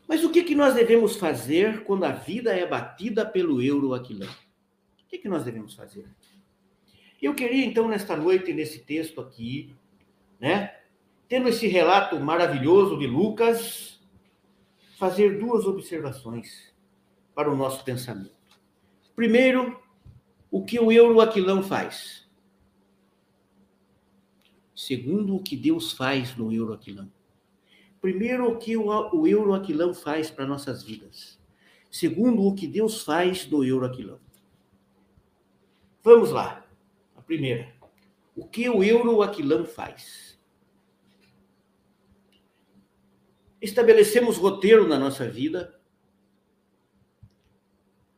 Mas 0.08 0.24
o 0.24 0.30
que, 0.30 0.42
que 0.42 0.54
nós 0.54 0.74
devemos 0.74 1.16
fazer 1.16 1.84
quando 1.84 2.04
a 2.04 2.12
vida 2.12 2.50
é 2.50 2.66
batida 2.66 3.26
pelo 3.26 3.60
euro 3.60 3.92
aquilão? 3.92 4.30
O 4.30 5.06
que, 5.06 5.18
que 5.18 5.28
nós 5.28 5.44
devemos 5.44 5.74
fazer? 5.74 6.08
Eu 7.20 7.34
queria, 7.34 7.66
então, 7.66 7.86
nesta 7.86 8.16
noite, 8.16 8.54
nesse 8.54 8.78
texto 8.78 9.20
aqui, 9.20 9.76
né, 10.40 10.74
tendo 11.28 11.48
esse 11.48 11.66
relato 11.66 12.18
maravilhoso 12.18 12.98
de 12.98 13.06
Lucas, 13.06 14.00
fazer 14.98 15.38
duas 15.38 15.66
observações 15.66 16.74
para 17.34 17.50
o 17.50 17.56
nosso 17.56 17.84
pensamento. 17.84 18.32
Primeiro, 19.14 19.78
o 20.50 20.64
que 20.64 20.80
o 20.80 20.90
euroaquilão 20.90 21.62
faz? 21.62 22.26
Segundo 24.74 25.36
o 25.36 25.42
que 25.42 25.56
Deus 25.56 25.92
faz 25.92 26.34
no 26.34 26.50
euroaquilão. 26.52 27.12
Primeiro, 28.00 28.48
o 28.48 28.58
que 28.58 28.76
o 28.76 29.26
euroaquilão 29.26 29.92
faz 29.92 30.30
para 30.30 30.46
nossas 30.46 30.82
vidas. 30.82 31.38
Segundo, 31.90 32.42
o 32.42 32.54
que 32.54 32.66
Deus 32.66 33.02
faz 33.02 33.48
no 33.50 33.64
euroaquilão. 33.64 34.20
Vamos 36.02 36.30
lá. 36.30 36.64
A 37.16 37.22
primeira. 37.22 37.72
O 38.36 38.46
que 38.46 38.68
o 38.68 38.84
euroaquilão 38.84 39.64
faz? 39.64 40.38
Estabelecemos 43.60 44.36
roteiro 44.36 44.86
na 44.86 44.98
nossa 44.98 45.28
vida. 45.28 45.80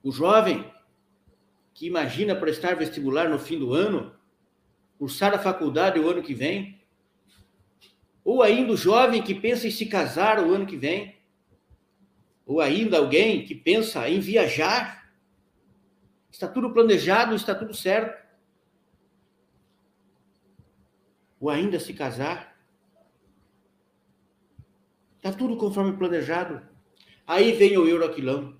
O 0.02 0.12
jovem 0.12 0.70
que 1.72 1.86
imagina 1.86 2.36
prestar 2.36 2.74
vestibular 2.74 3.30
no 3.30 3.38
fim 3.38 3.58
do 3.58 3.72
ano, 3.72 4.14
cursar 4.98 5.32
a 5.32 5.38
faculdade 5.38 5.98
o 5.98 6.10
ano 6.10 6.22
que 6.22 6.34
vem, 6.34 6.79
ou 8.24 8.42
ainda 8.42 8.72
o 8.72 8.76
jovem 8.76 9.22
que 9.22 9.34
pensa 9.34 9.66
em 9.66 9.70
se 9.70 9.86
casar 9.86 10.38
o 10.44 10.52
ano 10.54 10.66
que 10.66 10.76
vem, 10.76 11.16
ou 12.44 12.60
ainda 12.60 12.98
alguém 12.98 13.44
que 13.44 13.54
pensa 13.54 14.08
em 14.08 14.18
viajar. 14.18 15.08
Está 16.30 16.48
tudo 16.48 16.72
planejado, 16.72 17.34
está 17.34 17.54
tudo 17.54 17.72
certo. 17.72 18.26
Ou 21.38 21.48
ainda 21.48 21.78
se 21.78 21.94
casar. 21.94 22.58
Está 25.16 25.32
tudo 25.32 25.56
conforme 25.56 25.96
planejado. 25.96 26.60
Aí 27.26 27.52
vem 27.52 27.78
o 27.78 27.86
euroquilão. 27.86 28.58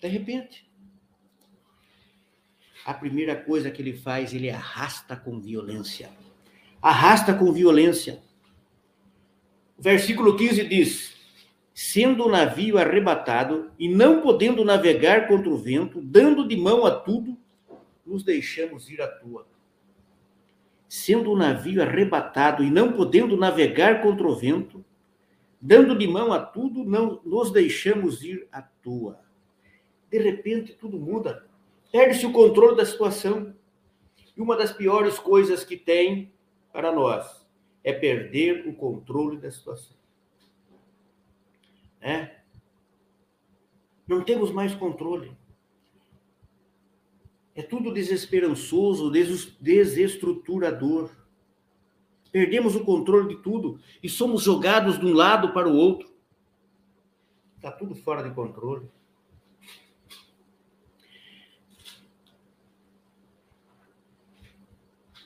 De 0.00 0.08
repente, 0.08 0.68
a 2.84 2.94
primeira 2.94 3.36
coisa 3.36 3.70
que 3.70 3.80
ele 3.80 3.96
faz, 3.96 4.34
ele 4.34 4.50
arrasta 4.50 5.14
com 5.14 5.38
violência. 5.38 6.10
Arrasta 6.82 7.34
com 7.34 7.52
violência. 7.52 8.22
Versículo 9.78 10.34
15 10.34 10.64
diz: 10.64 11.14
Sendo 11.74 12.24
o 12.24 12.30
navio 12.30 12.78
arrebatado 12.78 13.70
e 13.78 13.86
não 13.86 14.22
podendo 14.22 14.64
navegar 14.64 15.28
contra 15.28 15.50
o 15.50 15.58
vento, 15.58 16.00
dando 16.00 16.48
de 16.48 16.56
mão 16.56 16.86
a 16.86 16.90
tudo, 16.90 17.36
nos 18.04 18.22
deixamos 18.22 18.88
ir 18.88 19.02
à 19.02 19.08
tua. 19.08 19.46
Sendo 20.88 21.32
o 21.32 21.36
navio 21.36 21.82
arrebatado 21.82 22.64
e 22.64 22.70
não 22.70 22.92
podendo 22.92 23.36
navegar 23.36 24.00
contra 24.00 24.26
o 24.26 24.34
vento, 24.34 24.82
dando 25.60 25.96
de 25.96 26.06
mão 26.06 26.32
a 26.32 26.40
tudo, 26.40 26.82
não 26.82 27.20
nos 27.24 27.52
deixamos 27.52 28.24
ir 28.24 28.48
à 28.50 28.62
toa. 28.62 29.20
De 30.10 30.18
repente 30.18 30.72
tudo 30.72 30.98
muda. 30.98 31.46
Perde-se 31.92 32.24
o 32.24 32.32
controle 32.32 32.74
da 32.74 32.86
situação. 32.86 33.54
E 34.34 34.40
uma 34.40 34.56
das 34.56 34.72
piores 34.72 35.18
coisas 35.18 35.62
que 35.62 35.76
tem 35.76 36.32
para 36.72 36.92
nós 36.92 37.46
é 37.82 37.92
perder 37.92 38.68
o 38.68 38.74
controle 38.74 39.38
da 39.38 39.50
situação. 39.50 39.96
É? 42.00 42.40
Não 44.06 44.22
temos 44.24 44.50
mais 44.50 44.74
controle. 44.74 45.36
É 47.54 47.62
tudo 47.62 47.92
desesperançoso, 47.92 49.10
desestruturador. 49.60 51.10
Perdemos 52.32 52.76
o 52.76 52.84
controle 52.84 53.34
de 53.34 53.42
tudo 53.42 53.80
e 54.02 54.08
somos 54.08 54.42
jogados 54.42 54.98
de 54.98 55.06
um 55.06 55.12
lado 55.12 55.52
para 55.52 55.68
o 55.68 55.76
outro. 55.76 56.08
Está 57.56 57.70
tudo 57.70 57.94
fora 57.94 58.22
de 58.22 58.34
controle. 58.34 58.88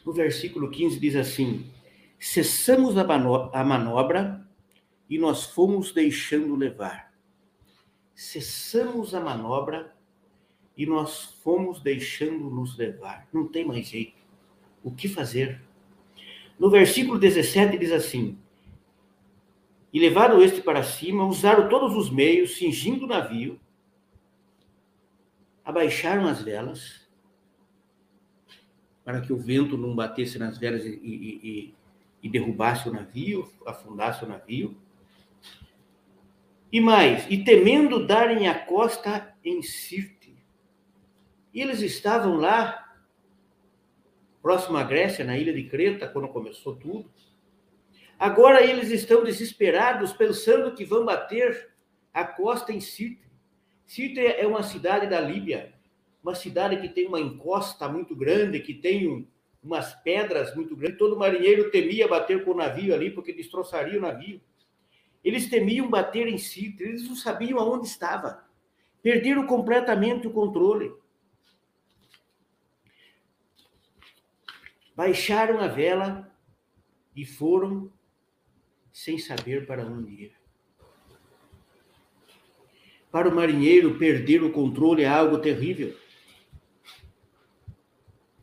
No 0.05 0.13
versículo 0.13 0.71
15 0.71 1.01
diz 1.01 1.17
assim: 1.17 1.71
Cessamos 2.19 2.97
a 2.97 3.65
manobra 3.65 4.47
e 5.09 5.19
nós 5.19 5.45
fomos 5.45 5.93
deixando 5.93 6.55
levar. 6.55 7.13
Cessamos 8.15 9.15
a 9.15 9.21
manobra 9.21 9.95
e 10.77 10.87
nós 10.87 11.37
fomos 11.43 11.81
deixando 11.81 12.51
nos 12.51 12.77
levar. 12.77 13.27
Não 13.33 13.47
tem 13.47 13.65
mais 13.65 13.89
jeito. 13.89 14.23
O 14.83 14.91
que 14.91 15.09
fazer? 15.09 15.61
No 16.59 16.71
versículo 16.71 17.19
17 17.19 17.79
diz 17.79 17.91
assim: 17.91 18.39
E 19.93 19.99
levaram 19.99 20.43
este 20.43 20.61
para 20.61 20.83
cima, 20.83 21.27
usaram 21.27 21.69
todos 21.69 21.97
os 21.97 22.11
meios, 22.11 22.57
cingindo 22.57 23.05
o 23.05 23.09
navio, 23.09 23.59
abaixaram 25.65 26.27
as 26.29 26.43
velas 26.43 27.04
para 29.05 29.21
que 29.21 29.33
o 29.33 29.37
vento 29.37 29.77
não 29.77 29.95
batesse 29.95 30.39
nas 30.39 30.57
velas 30.57 30.85
e, 30.85 30.99
e, 31.03 31.75
e, 32.23 32.29
derrubasse 32.29 32.89
o 32.89 32.93
navio, 32.93 33.53
afundasse 33.67 34.25
o 34.25 34.29
navio. 34.29 34.77
E 36.73 36.81
mais, 36.81 37.27
e 37.31 37.45
temendo 37.45 38.07
darem 38.07 38.49
a 38.49 38.59
costa 38.59 39.37
em 39.45 39.63
Sirte. 39.63 40.35
E 41.53 41.61
eles 41.61 41.81
estavam 41.83 42.37
lá, 42.37 42.97
próximo 44.43 44.79
à 44.79 44.83
Grécia, 44.83 45.25
na 45.25 45.37
ilha 45.37 45.53
de 45.53 45.65
Creta, 45.65 46.09
quando 46.09 46.29
começou 46.29 46.75
tudo. 46.75 47.13
Agora 48.19 48.65
eles 48.65 48.91
estão 48.91 49.23
desesperados, 49.23 50.13
pensando 50.13 50.75
que 50.75 50.85
vão 50.85 51.05
bater 51.05 51.71
a 52.13 52.25
costa 52.25 52.73
em 52.73 52.81
Sirte. 52.81 53.31
Sirte 53.85 54.19
é 54.19 54.47
uma 54.47 54.63
cidade 54.63 55.07
da 55.07 55.21
Líbia, 55.21 55.74
uma 56.25 56.35
cidade 56.35 56.79
que 56.79 56.89
tem 56.89 57.07
uma 57.07 57.21
encosta 57.21 57.87
muito 57.87 58.17
grande, 58.17 58.59
que 58.59 58.73
tem 58.73 59.07
um, 59.07 59.27
umas 59.63 59.93
pedras 60.03 60.57
muito 60.57 60.75
grandes. 60.75 60.99
Todo 60.99 61.19
marinheiro 61.19 61.71
temia 61.71 62.09
bater 62.09 62.43
com 62.43 62.53
o 62.53 62.57
navio 62.57 62.95
ali, 62.95 63.11
porque 63.11 63.31
destroçaria 63.31 63.99
o 63.99 64.03
navio. 64.03 64.41
Eles 65.23 65.51
temiam 65.51 65.89
bater 65.89 66.27
em 66.27 66.39
si, 66.39 66.75
eles 66.81 67.07
não 67.07 67.15
sabiam 67.15 67.59
aonde 67.59 67.87
estava. 67.87 68.43
Perderam 69.03 69.47
completamente 69.47 70.27
o 70.27 70.33
controle. 70.33 70.95
Baixaram 74.97 75.61
a 75.61 75.69
vela 75.69 76.35
e 77.15 77.27
foram 77.27 77.93
sem 78.91 79.19
saber 79.19 79.67
para 79.67 79.85
onde 79.85 80.11
ir. 80.11 80.33
Para 83.11 83.29
o 83.29 83.35
marinheiro, 83.35 83.99
perder 83.99 84.43
o 84.43 84.51
controle 84.51 85.03
é 85.03 85.09
algo 85.09 85.39
terrível 85.39 85.95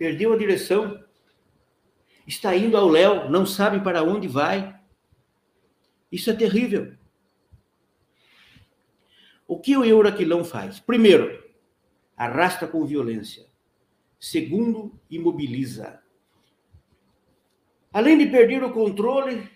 perdeu 0.01 0.33
a 0.33 0.35
direção, 0.35 0.99
está 2.25 2.55
indo 2.55 2.75
ao 2.75 2.87
léu, 2.87 3.29
não 3.29 3.45
sabe 3.45 3.83
para 3.83 4.01
onde 4.01 4.27
vai. 4.27 4.75
Isso 6.11 6.31
é 6.31 6.33
terrível. 6.33 6.97
O 9.47 9.59
que 9.59 9.77
o 9.77 9.85
Euraquilão 9.85 10.43
faz? 10.43 10.79
Primeiro, 10.79 11.47
arrasta 12.17 12.67
com 12.67 12.83
violência. 12.83 13.45
Segundo, 14.19 14.99
imobiliza. 15.07 16.01
Além 17.93 18.17
de 18.17 18.25
perder 18.25 18.63
o 18.63 18.73
controle 18.73 19.47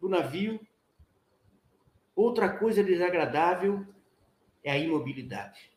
do 0.00 0.08
navio, 0.08 0.64
outra 2.14 2.48
coisa 2.48 2.84
desagradável 2.84 3.84
é 4.62 4.70
a 4.70 4.78
imobilidade. 4.78 5.72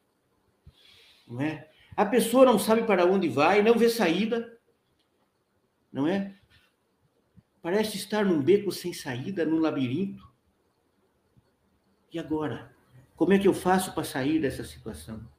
Não 1.27 1.41
é? 1.41 1.68
A 1.99 2.05
pessoa 2.05 2.45
não 2.45 2.57
sabe 2.57 2.83
para 2.83 3.05
onde 3.05 3.27
vai, 3.27 3.61
não 3.61 3.77
vê 3.77 3.89
saída, 3.89 4.57
não 5.91 6.07
é? 6.07 6.33
Parece 7.61 7.97
estar 7.97 8.23
num 8.23 8.41
beco 8.41 8.71
sem 8.71 8.93
saída, 8.93 9.43
num 9.43 9.59
labirinto. 9.59 10.23
E 12.09 12.17
agora? 12.17 12.73
Como 13.17 13.33
é 13.33 13.37
que 13.37 13.49
eu 13.49 13.53
faço 13.53 13.93
para 13.93 14.05
sair 14.05 14.39
dessa 14.39 14.63
situação? 14.63 15.29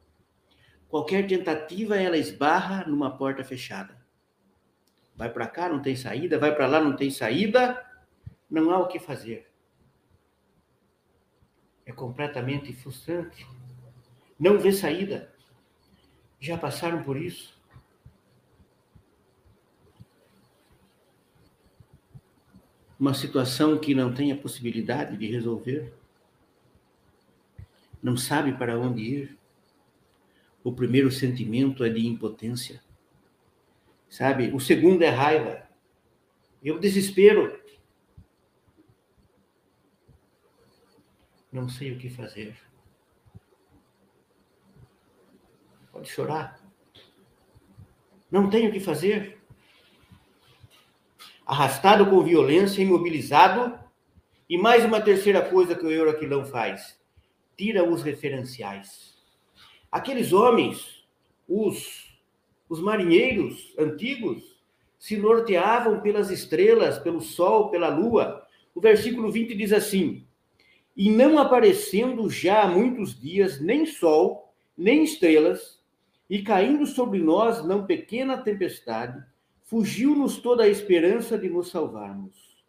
Qualquer 0.87 1.27
tentativa, 1.27 1.97
ela 1.97 2.19
esbarra 2.19 2.85
numa 2.87 3.17
porta 3.17 3.43
fechada. 3.43 3.99
Vai 5.17 5.33
para 5.33 5.47
cá, 5.47 5.67
não 5.67 5.81
tem 5.81 5.97
saída, 5.97 6.39
vai 6.39 6.55
para 6.55 6.67
lá, 6.67 6.79
não 6.79 6.95
tem 6.95 7.11
saída, 7.11 7.83
não 8.51 8.71
há 8.71 8.79
o 8.81 8.87
que 8.87 8.99
fazer. 8.99 9.51
É 11.87 11.93
completamente 11.93 12.71
frustrante. 12.75 13.47
Não 14.39 14.59
vê 14.59 14.71
saída. 14.73 15.30
Já 16.41 16.57
passaram 16.57 17.03
por 17.03 17.19
isso? 17.19 17.55
Uma 22.99 23.13
situação 23.13 23.79
que 23.79 23.95
não 23.95 24.13
tem 24.15 24.33
a 24.33 24.37
possibilidade 24.37 25.17
de 25.17 25.27
resolver? 25.27 25.93
Não 28.03 28.17
sabe 28.17 28.53
para 28.55 28.79
onde 28.79 29.03
ir? 29.03 29.39
O 30.65 30.73
primeiro 30.73 31.11
sentimento 31.11 31.85
é 31.85 31.91
de 31.91 32.07
impotência. 32.07 32.83
Sabe? 34.09 34.51
O 34.53 34.61
segundo 34.61 35.03
é 35.03 35.09
raiva. 35.09 35.69
E 36.63 36.73
o 36.73 36.79
desespero. 36.79 37.59
Não 41.53 41.69
sei 41.69 41.93
o 41.93 41.99
que 41.99 42.09
fazer. 42.09 42.70
Pode 45.93 46.09
chorar. 46.09 46.61
Não 48.31 48.49
tem 48.49 48.69
o 48.69 48.73
que 48.73 48.79
fazer. 48.79 49.41
Arrastado 51.45 52.07
com 52.07 52.23
violência, 52.23 52.81
imobilizado. 52.81 53.79
E 54.49 54.57
mais 54.57 54.85
uma 54.85 55.01
terceira 55.01 55.43
coisa 55.43 55.75
que 55.75 55.85
o 55.85 55.91
Euroquilão 55.91 56.45
faz: 56.45 57.01
tira 57.57 57.83
os 57.83 58.03
referenciais. 58.03 59.19
Aqueles 59.91 60.33
homens, 60.33 61.05
os, 61.49 62.17
os 62.69 62.81
marinheiros 62.81 63.75
antigos, 63.77 64.61
se 64.97 65.17
norteavam 65.17 66.01
pelas 66.01 66.31
estrelas, 66.31 66.99
pelo 66.99 67.21
sol, 67.21 67.71
pela 67.71 67.89
lua. 67.89 68.47
O 68.73 68.81
versículo 68.81 69.33
20 69.33 69.57
diz 69.57 69.73
assim: 69.73 70.25
E 70.97 71.11
não 71.11 71.37
aparecendo 71.39 72.31
já 72.31 72.63
há 72.63 72.69
muitos 72.69 73.21
dias 73.21 73.61
nem 73.61 73.85
sol, 73.85 74.55
nem 74.79 75.03
estrelas, 75.03 75.80
E 76.31 76.43
caindo 76.43 76.87
sobre 76.87 77.19
nós 77.19 77.67
não 77.67 77.85
pequena 77.85 78.39
tempestade, 78.39 79.21
fugiu-nos 79.65 80.39
toda 80.39 80.63
a 80.63 80.69
esperança 80.69 81.37
de 81.37 81.49
nos 81.51 81.71
salvarmos. 81.71 82.65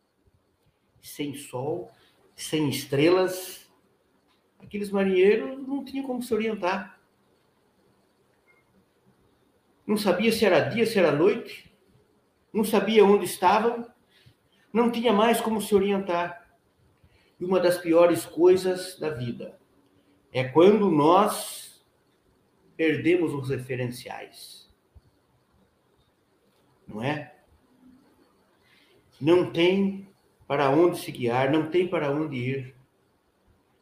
Sem 1.00 1.36
sol, 1.36 1.92
sem 2.36 2.68
estrelas, 2.70 3.72
aqueles 4.60 4.90
marinheiros 4.90 5.68
não 5.68 5.86
tinham 5.86 6.08
como 6.08 6.24
se 6.24 6.34
orientar. 6.34 7.00
Não 9.86 9.96
sabia 9.96 10.32
se 10.32 10.44
era 10.44 10.62
dia, 10.62 10.86
se 10.88 10.98
era 10.98 11.12
noite, 11.12 11.72
não 12.52 12.64
sabia 12.64 13.06
onde 13.06 13.26
estavam, 13.26 13.88
não 14.74 14.92
tinha 14.92 15.14
mais 15.14 15.40
como 15.40 15.62
se 15.62 15.76
orientar. 15.76 16.50
E 17.40 17.46
uma 17.46 17.60
das 17.60 17.78
piores 17.78 18.26
coisas 18.26 18.98
da 19.00 19.12
vida 19.12 19.60
é 20.32 20.44
quando 20.46 20.90
nós 20.90 21.71
perdemos 22.82 23.32
os 23.32 23.48
referenciais. 23.48 24.68
Não 26.88 27.04
é? 27.04 27.36
Não 29.22 29.52
tem 29.52 30.10
para 30.48 30.72
onde 30.72 30.98
se 30.98 31.12
guiar, 31.12 31.52
não 31.52 31.70
tem 31.70 31.88
para 31.88 32.10
onde 32.10 32.38
ir. 32.38 32.76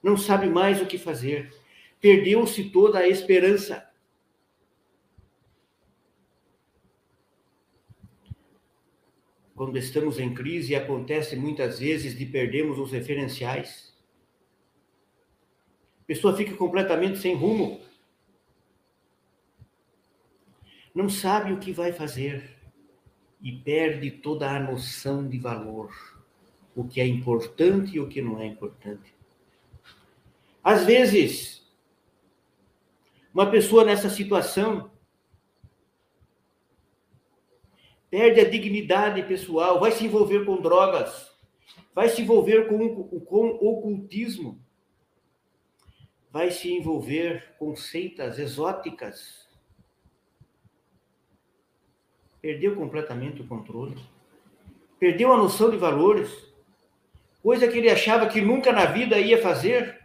Não 0.04 0.18
sabe 0.18 0.50
mais 0.50 0.82
o 0.82 0.86
que 0.86 0.98
fazer. 0.98 1.50
Perdeu-se 2.02 2.72
toda 2.72 3.00
a 3.00 3.08
esperança. 3.08 3.90
Quando 9.56 9.78
estamos 9.78 10.20
em 10.20 10.34
crise, 10.34 10.76
acontece 10.76 11.38
muitas 11.38 11.80
vezes 11.80 12.18
de 12.18 12.26
perdermos 12.26 12.78
os 12.78 12.92
referenciais 12.92 13.90
pessoa 16.10 16.36
fica 16.36 16.56
completamente 16.56 17.20
sem 17.20 17.36
rumo. 17.36 17.88
Não 21.00 21.08
sabe 21.08 21.54
o 21.54 21.60
que 21.60 21.72
vai 21.72 21.94
fazer 21.94 22.58
e 23.42 23.54
perde 23.54 24.12
toda 24.12 24.54
a 24.54 24.60
noção 24.60 25.26
de 25.26 25.40
valor, 25.40 25.96
o 26.76 26.84
que 26.84 27.00
é 27.00 27.08
importante 27.08 27.96
e 27.96 28.02
o 28.02 28.10
que 28.10 28.22
não 28.22 28.38
é 28.38 28.46
importante. 28.46 29.16
Às 30.62 30.84
vezes, 30.84 31.66
uma 33.34 33.50
pessoa 33.50 33.86
nessa 33.86 34.10
situação 34.10 34.92
perde 38.12 38.42
a 38.42 38.50
dignidade 38.50 39.24
pessoal, 39.24 39.80
vai 39.80 39.94
se 39.94 40.04
envolver 40.04 40.44
com 40.44 40.62
drogas, 40.62 41.34
vai 41.96 42.10
se 42.10 42.24
envolver 42.24 42.68
com, 42.68 43.20
com 43.22 43.48
ocultismo, 43.52 44.62
vai 46.30 46.52
se 46.52 46.74
envolver 46.74 47.56
com 47.58 47.74
seitas 47.74 48.38
exóticas. 48.38 49.49
Perdeu 52.42 52.76
completamente 52.76 53.42
o 53.42 53.48
controle. 53.48 53.96
Perdeu 55.00 55.32
a 55.34 55.38
noção 55.38 55.70
de 55.70 55.78
valores. 55.78 56.30
Coisa 57.42 57.68
que 57.68 57.78
ele 57.78 57.90
achava 57.90 58.28
que 58.28 58.42
nunca 58.42 58.72
na 58.72 58.86
vida 58.86 59.20
ia 59.20 59.42
fazer. 59.42 60.00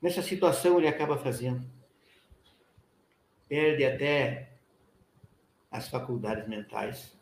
Nessa 0.00 0.22
situação 0.22 0.78
ele 0.78 0.88
acaba 0.88 1.16
fazendo. 1.16 1.64
Perde 3.48 3.84
até 3.84 4.50
as 5.70 5.88
faculdades 5.88 6.48
mentais. 6.48 7.16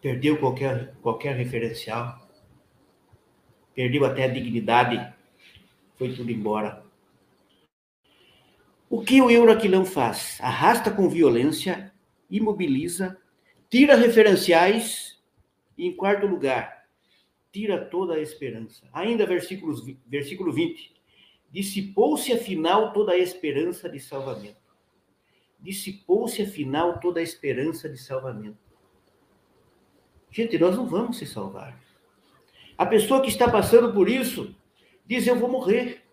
Perdeu 0.00 0.38
qualquer, 0.38 0.94
qualquer 1.02 1.34
referencial 1.36 2.26
perdeu 3.76 4.06
até 4.06 4.24
a 4.24 4.28
dignidade, 4.28 5.14
foi 5.98 6.14
tudo 6.14 6.32
embora. 6.32 6.82
O 8.96 9.02
que 9.02 9.20
o 9.20 9.30
Euraquilão 9.30 9.84
faz? 9.84 10.38
Arrasta 10.40 10.90
com 10.90 11.06
violência, 11.06 11.92
imobiliza, 12.30 13.14
tira 13.68 13.94
referenciais 13.94 15.22
e, 15.76 15.86
em 15.86 15.94
quarto 15.94 16.26
lugar, 16.26 16.88
tira 17.52 17.84
toda 17.84 18.14
a 18.14 18.20
esperança. 18.22 18.88
Ainda 18.94 19.26
versículos, 19.26 19.84
versículo 20.06 20.50
20. 20.50 20.94
Dissipou-se 21.50 22.32
afinal 22.32 22.94
toda 22.94 23.12
a 23.12 23.18
esperança 23.18 23.86
de 23.86 24.00
salvamento. 24.00 24.56
Dissipou-se 25.60 26.40
afinal 26.40 26.98
toda 26.98 27.20
a 27.20 27.22
esperança 27.22 27.90
de 27.90 27.98
salvamento. 27.98 28.56
Gente, 30.30 30.58
nós 30.58 30.74
não 30.74 30.86
vamos 30.86 31.18
se 31.18 31.26
salvar. 31.26 31.78
A 32.78 32.86
pessoa 32.86 33.20
que 33.20 33.28
está 33.28 33.46
passando 33.46 33.92
por 33.92 34.08
isso 34.08 34.56
diz: 35.04 35.26
Eu 35.26 35.38
vou 35.38 35.50
morrer. 35.50 36.05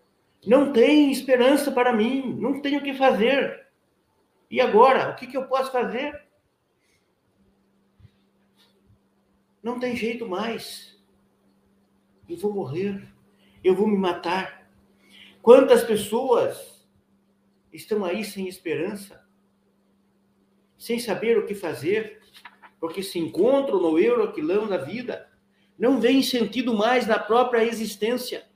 Não 0.46 0.72
tem 0.72 1.10
esperança 1.10 1.70
para 1.70 1.92
mim. 1.92 2.34
Não 2.38 2.60
tenho 2.60 2.80
o 2.80 2.82
que 2.82 2.94
fazer. 2.94 3.66
E 4.50 4.60
agora? 4.60 5.10
O 5.10 5.16
que, 5.16 5.26
que 5.26 5.36
eu 5.36 5.46
posso 5.46 5.72
fazer? 5.72 6.22
Não 9.62 9.78
tem 9.78 9.96
jeito 9.96 10.28
mais. 10.28 11.02
Eu 12.28 12.36
vou 12.36 12.52
morrer. 12.52 13.08
Eu 13.62 13.74
vou 13.74 13.86
me 13.86 13.96
matar. 13.96 14.68
Quantas 15.40 15.82
pessoas 15.82 16.86
estão 17.72 18.04
aí 18.04 18.24
sem 18.24 18.46
esperança? 18.46 19.26
Sem 20.76 20.98
saber 20.98 21.38
o 21.38 21.46
que 21.46 21.54
fazer? 21.54 22.20
Porque 22.78 23.02
se 23.02 23.18
encontram 23.18 23.80
no 23.80 23.98
euroquilão 23.98 24.66
da 24.66 24.76
vida 24.76 25.30
não 25.78 26.00
veem 26.00 26.22
sentido 26.22 26.72
mais 26.72 27.06
na 27.06 27.18
própria 27.18 27.64
existência. 27.64 28.46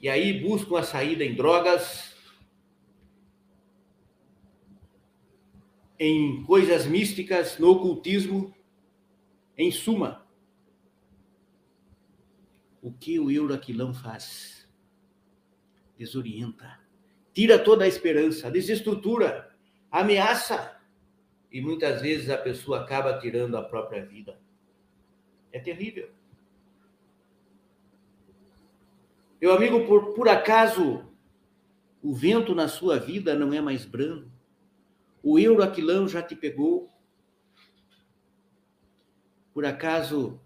E 0.00 0.08
aí 0.08 0.40
buscam 0.40 0.78
a 0.78 0.82
saída 0.82 1.24
em 1.24 1.34
drogas, 1.34 2.14
em 5.98 6.42
coisas 6.44 6.86
místicas, 6.86 7.58
no 7.58 7.70
ocultismo, 7.70 8.54
em 9.56 9.70
suma. 9.70 10.26
O 12.82 12.92
que 12.92 13.18
o 13.18 13.30
Euraquilão 13.30 13.94
faz? 13.94 14.68
Desorienta, 15.96 16.78
tira 17.32 17.58
toda 17.58 17.84
a 17.84 17.88
esperança, 17.88 18.50
desestrutura, 18.50 19.56
ameaça 19.90 20.78
e 21.50 21.60
muitas 21.60 22.02
vezes 22.02 22.28
a 22.28 22.36
pessoa 22.36 22.82
acaba 22.82 23.18
tirando 23.18 23.56
a 23.56 23.62
própria 23.62 24.04
vida. 24.04 24.38
É 25.50 25.58
terrível. 25.58 26.10
Meu 29.46 29.54
amigo, 29.54 29.86
por, 29.86 30.12
por 30.12 30.28
acaso 30.28 31.04
o 32.02 32.12
vento 32.12 32.52
na 32.52 32.66
sua 32.66 32.98
vida 32.98 33.36
não 33.36 33.52
é 33.52 33.60
mais 33.60 33.84
brando? 33.84 34.28
O 35.22 35.38
euroaquilão 35.38 36.08
já 36.08 36.20
te 36.20 36.34
pegou? 36.34 36.90
Por 39.54 39.64
acaso 39.64 40.40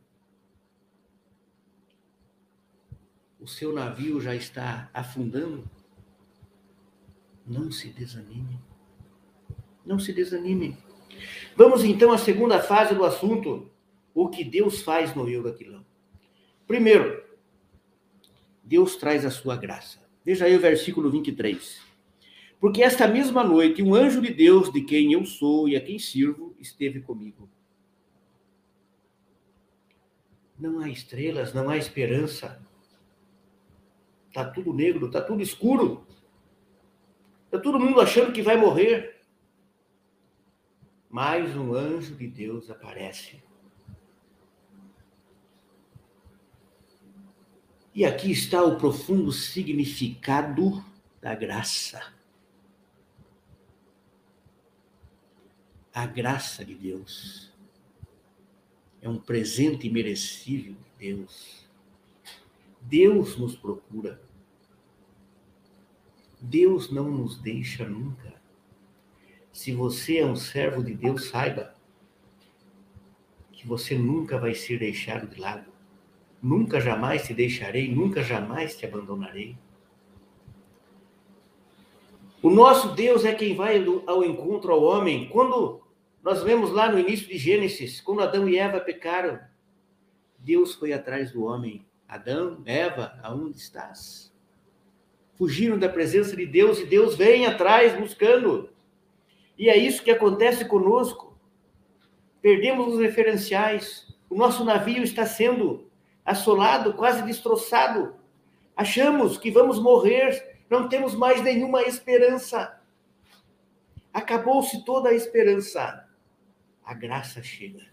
o 3.40 3.46
seu 3.46 3.72
navio 3.72 4.20
já 4.20 4.34
está 4.34 4.90
afundando? 4.92 5.64
Não 7.46 7.72
se 7.72 7.88
desanime. 7.88 8.60
Não 9.82 9.98
se 9.98 10.12
desanime. 10.12 10.76
Vamos 11.56 11.84
então 11.84 12.12
à 12.12 12.18
segunda 12.18 12.62
fase 12.62 12.94
do 12.94 13.02
assunto, 13.02 13.70
o 14.12 14.28
que 14.28 14.44
Deus 14.44 14.82
faz 14.82 15.14
no 15.16 15.26
Euroquilão. 15.26 15.86
Primeiro, 16.66 17.29
Deus 18.62 18.96
traz 18.96 19.24
a 19.24 19.30
sua 19.30 19.56
graça. 19.56 20.00
Veja 20.24 20.44
aí 20.44 20.56
o 20.56 20.60
versículo 20.60 21.10
23. 21.10 21.80
Porque 22.60 22.82
esta 22.82 23.08
mesma 23.08 23.42
noite 23.42 23.82
um 23.82 23.94
anjo 23.94 24.20
de 24.20 24.32
Deus, 24.32 24.72
de 24.72 24.82
quem 24.82 25.12
eu 25.12 25.24
sou 25.24 25.68
e 25.68 25.76
a 25.76 25.80
quem 25.80 25.98
sirvo, 25.98 26.54
esteve 26.58 27.00
comigo. 27.00 27.48
Não 30.58 30.80
há 30.80 30.88
estrelas, 30.88 31.54
não 31.54 31.70
há 31.70 31.76
esperança. 31.78 32.60
Está 34.28 34.44
tudo 34.44 34.74
negro, 34.74 35.06
está 35.06 35.22
tudo 35.22 35.42
escuro. 35.42 36.06
Está 37.46 37.58
todo 37.58 37.80
mundo 37.80 38.00
achando 38.00 38.32
que 38.32 38.42
vai 38.42 38.56
morrer 38.56 39.20
mais 41.10 41.56
um 41.56 41.74
anjo 41.74 42.14
de 42.14 42.28
Deus 42.28 42.70
aparece. 42.70 43.42
E 48.00 48.04
aqui 48.06 48.30
está 48.30 48.64
o 48.64 48.78
profundo 48.78 49.30
significado 49.30 50.82
da 51.20 51.34
graça. 51.34 52.14
A 55.92 56.06
graça 56.06 56.64
de 56.64 56.74
Deus 56.74 57.52
é 59.02 59.08
um 59.10 59.18
presente 59.18 59.86
imerecível 59.86 60.72
de 60.72 61.08
Deus. 61.08 61.68
Deus 62.80 63.36
nos 63.36 63.54
procura. 63.54 64.18
Deus 66.40 66.90
não 66.90 67.10
nos 67.10 67.36
deixa 67.36 67.86
nunca. 67.86 68.40
Se 69.52 69.72
você 69.74 70.20
é 70.20 70.26
um 70.26 70.36
servo 70.36 70.82
de 70.82 70.94
Deus, 70.94 71.28
saiba 71.28 71.76
que 73.52 73.66
você 73.66 73.94
nunca 73.98 74.38
vai 74.38 74.54
ser 74.54 74.78
deixado 74.78 75.28
de 75.28 75.38
lado. 75.38 75.69
Nunca 76.42 76.80
jamais 76.80 77.26
te 77.26 77.34
deixarei, 77.34 77.92
nunca 77.94 78.22
jamais 78.22 78.76
te 78.76 78.86
abandonarei. 78.86 79.56
O 82.42 82.48
nosso 82.48 82.94
Deus 82.94 83.24
é 83.24 83.34
quem 83.34 83.54
vai 83.54 83.84
ao 84.06 84.24
encontro 84.24 84.72
ao 84.72 84.82
homem. 84.82 85.28
Quando 85.28 85.82
nós 86.22 86.42
vemos 86.42 86.70
lá 86.70 86.90
no 86.90 86.98
início 86.98 87.28
de 87.28 87.36
Gênesis, 87.36 88.00
quando 88.00 88.22
Adão 88.22 88.48
e 88.48 88.56
Eva 88.56 88.80
pecaram, 88.80 89.38
Deus 90.38 90.74
foi 90.74 90.94
atrás 90.94 91.32
do 91.32 91.44
homem. 91.44 91.84
Adão, 92.08 92.62
Eva, 92.64 93.18
aonde 93.22 93.58
estás? 93.58 94.32
Fugiram 95.36 95.78
da 95.78 95.88
presença 95.88 96.34
de 96.34 96.46
Deus 96.46 96.80
e 96.80 96.86
Deus 96.86 97.14
vem 97.14 97.44
atrás 97.44 97.98
buscando. 97.98 98.70
E 99.58 99.68
é 99.68 99.76
isso 99.76 100.02
que 100.02 100.10
acontece 100.10 100.64
conosco. 100.64 101.38
Perdemos 102.40 102.94
os 102.94 103.00
referenciais. 103.00 104.14
O 104.30 104.34
nosso 104.34 104.64
navio 104.64 105.02
está 105.02 105.26
sendo 105.26 105.89
assolado, 106.30 106.94
quase 106.94 107.22
destroçado. 107.22 108.14
Achamos 108.76 109.36
que 109.36 109.50
vamos 109.50 109.78
morrer, 109.80 110.60
não 110.70 110.88
temos 110.88 111.14
mais 111.14 111.42
nenhuma 111.42 111.82
esperança. 111.82 112.80
Acabou-se 114.12 114.84
toda 114.84 115.08
a 115.08 115.14
esperança. 115.14 116.06
A 116.84 116.94
graça 116.94 117.42
chega. 117.42 117.84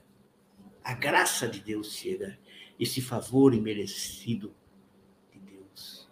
A 0.83 0.93
graça 0.93 1.47
de 1.47 1.59
Deus 1.59 1.93
chega. 1.93 2.37
Esse 2.79 3.01
favor 3.01 3.53
imerecido 3.53 4.53
de 5.31 5.39
Deus. 5.39 6.07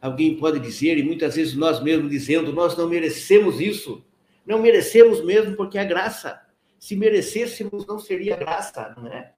Alguém 0.00 0.36
pode 0.36 0.58
dizer, 0.58 0.98
e 0.98 1.02
muitas 1.02 1.36
vezes 1.36 1.54
nós 1.54 1.80
mesmos 1.80 2.10
dizendo, 2.10 2.52
nós 2.52 2.76
não 2.76 2.88
merecemos 2.88 3.60
isso. 3.60 4.04
Não 4.44 4.60
merecemos 4.60 5.24
mesmo 5.24 5.56
porque 5.56 5.78
é 5.78 5.84
graça. 5.84 6.40
Se 6.78 6.96
merecêssemos, 6.96 7.86
não 7.86 7.98
seria 7.98 8.36
graça, 8.36 8.94
não 8.96 9.06
é? 9.06 9.33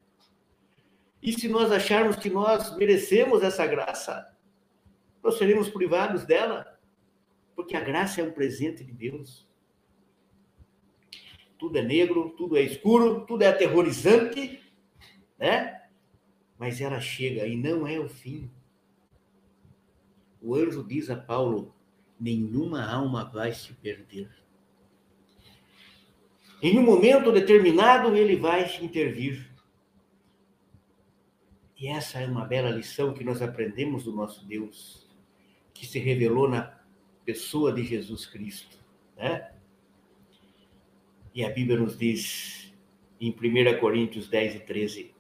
E 1.27 1.33
se 1.33 1.49
nós 1.49 1.73
acharmos 1.73 2.15
que 2.15 2.31
nós 2.31 2.77
merecemos 2.77 3.43
essa 3.43 3.67
graça, 3.67 4.33
nós 5.21 5.37
seremos 5.37 5.69
privados 5.69 6.25
dela, 6.25 6.79
porque 7.57 7.77
a 7.77 7.81
graça 7.81 8.21
é 8.21 8.25
um 8.25 8.31
presente 8.31 8.85
de 8.85 8.93
Deus. 8.93 9.45
Tudo 11.59 11.79
é 11.79 11.83
negro, 11.83 12.31
tudo 12.37 12.57
é 12.57 12.61
escuro, 12.61 13.27
tudo 13.27 13.43
é 13.43 13.49
aterrorizante, 13.49 14.63
né? 15.37 15.83
Mas 16.57 16.81
ela 16.81 17.01
chega 17.01 17.45
e 17.45 17.57
não 17.57 17.89
é 17.89 17.99
o 17.99 18.09
fim. 18.09 18.49
O 20.41 20.55
anjo 20.55 20.85
diz 20.85 21.11
a 21.11 21.17
Paulo: 21.17 21.75
nenhuma 22.21 22.89
alma 22.89 23.25
vai 23.25 23.53
se 23.53 23.73
perder. 23.73 24.31
Em 26.63 26.79
um 26.79 26.85
momento 26.85 27.33
determinado, 27.33 28.15
ele 28.15 28.37
vai 28.37 28.65
intervir. 28.81 29.46
E 31.79 31.89
essa 31.89 32.19
é 32.19 32.27
uma 32.27 32.45
bela 32.45 32.71
lição 32.71 33.13
que 33.13 33.23
nós 33.23 33.43
aprendemos 33.43 34.05
do 34.05 34.13
nosso 34.13 34.47
Deus, 34.47 35.07
que 35.75 35.87
se 35.87 35.99
revelou 35.99 36.49
na 36.49 36.75
pessoa 37.25 37.73
de 37.73 37.85
Jesus 37.85 38.25
Cristo, 38.25 38.79
né? 39.17 39.53
E 41.35 41.45
a 41.45 41.51
Bíblia 41.51 41.79
nos 41.79 41.99
diz 41.99 42.73
em 43.21 43.31
1 43.31 43.79
Coríntios 43.79 44.27
10 44.27 44.55
e 44.55 44.61
13: 44.61 45.15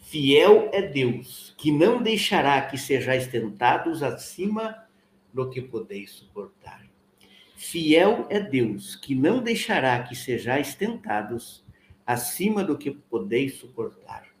Fiel 0.00 0.68
é 0.72 0.82
Deus, 0.82 1.54
que 1.56 1.70
não 1.70 2.02
deixará 2.02 2.60
que 2.62 2.76
sejais 2.76 3.28
tentados 3.28 4.02
acima 4.02 4.84
do 5.32 5.48
que 5.48 5.62
podeis 5.62 6.10
suportar. 6.10 6.84
Fiel 7.54 8.26
é 8.28 8.40
Deus, 8.40 8.96
que 8.96 9.14
não 9.14 9.40
deixará 9.40 10.02
que 10.02 10.16
sejais 10.16 10.74
tentados 10.74 11.64
acima 12.04 12.64
do 12.64 12.76
que 12.76 12.90
podeis 12.90 13.54
suportar. 13.54 14.31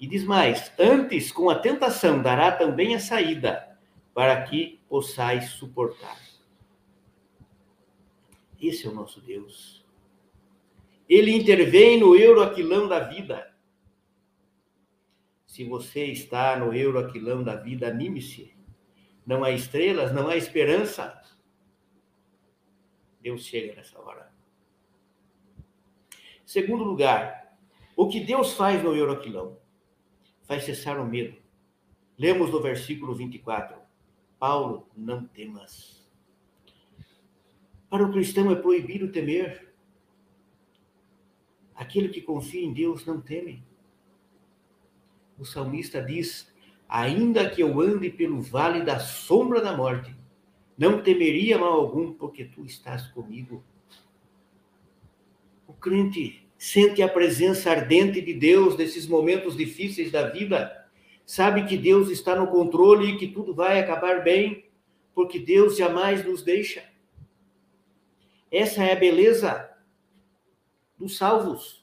E 0.00 0.06
diz 0.06 0.24
mais: 0.24 0.72
antes, 0.78 1.30
com 1.30 1.50
a 1.50 1.58
tentação, 1.58 2.22
dará 2.22 2.50
também 2.50 2.94
a 2.94 2.98
saída, 2.98 3.78
para 4.14 4.42
que 4.42 4.80
possais 4.88 5.50
suportar. 5.50 6.18
Esse 8.58 8.86
é 8.86 8.90
o 8.90 8.94
nosso 8.94 9.20
Deus. 9.20 9.84
Ele 11.08 11.32
intervém 11.32 12.00
no 12.00 12.16
euroaquilão 12.16 12.88
da 12.88 13.00
vida. 13.00 13.54
Se 15.46 15.64
você 15.64 16.06
está 16.06 16.56
no 16.56 16.72
euroaquilão 16.72 17.42
da 17.42 17.56
vida, 17.56 17.88
anime-se. 17.88 18.54
Não 19.26 19.44
há 19.44 19.50
estrelas, 19.50 20.12
não 20.12 20.28
há 20.28 20.36
esperança. 20.36 21.20
Deus 23.20 23.44
chega 23.44 23.74
nessa 23.74 23.98
hora. 24.00 24.32
Segundo 26.46 26.84
lugar, 26.84 27.56
o 27.96 28.08
que 28.08 28.20
Deus 28.20 28.54
faz 28.54 28.82
no 28.82 28.94
euroaquilão? 28.94 29.59
Vai 30.50 30.60
cessar 30.60 30.98
o 30.98 31.06
medo. 31.06 31.36
Lemos 32.18 32.50
no 32.50 32.60
versículo 32.60 33.14
24: 33.14 33.76
Paulo, 34.36 34.88
não 34.96 35.24
temas. 35.24 36.04
Para 37.88 38.04
o 38.04 38.10
cristão 38.10 38.50
é 38.50 38.56
proibido 38.56 39.12
temer. 39.12 39.72
Aquele 41.72 42.08
que 42.08 42.20
confia 42.20 42.64
em 42.64 42.72
Deus 42.72 43.06
não 43.06 43.20
teme. 43.20 43.62
O 45.38 45.44
salmista 45.44 46.02
diz: 46.02 46.52
Ainda 46.88 47.48
que 47.48 47.62
eu 47.62 47.80
ande 47.80 48.10
pelo 48.10 48.42
vale 48.42 48.82
da 48.82 48.98
sombra 48.98 49.60
da 49.62 49.76
morte, 49.76 50.16
não 50.76 51.00
temeria 51.00 51.58
mal 51.58 51.74
algum, 51.74 52.12
porque 52.12 52.44
tu 52.44 52.64
estás 52.64 53.06
comigo. 53.06 53.62
O 55.68 55.72
crente 55.72 56.39
sente 56.60 57.02
a 57.02 57.08
presença 57.08 57.70
ardente 57.70 58.20
de 58.20 58.34
Deus 58.34 58.76
nesses 58.76 59.06
momentos 59.06 59.56
difíceis 59.56 60.12
da 60.12 60.28
vida, 60.28 60.86
sabe 61.24 61.64
que 61.64 61.74
Deus 61.74 62.10
está 62.10 62.36
no 62.36 62.48
controle 62.48 63.12
e 63.12 63.16
que 63.16 63.28
tudo 63.28 63.54
vai 63.54 63.80
acabar 63.80 64.22
bem, 64.22 64.70
porque 65.14 65.38
Deus 65.38 65.74
jamais 65.74 66.22
nos 66.22 66.42
deixa. 66.42 66.84
Essa 68.52 68.84
é 68.84 68.92
a 68.92 68.96
beleza 68.96 69.70
dos 70.98 71.16
salvos, 71.16 71.82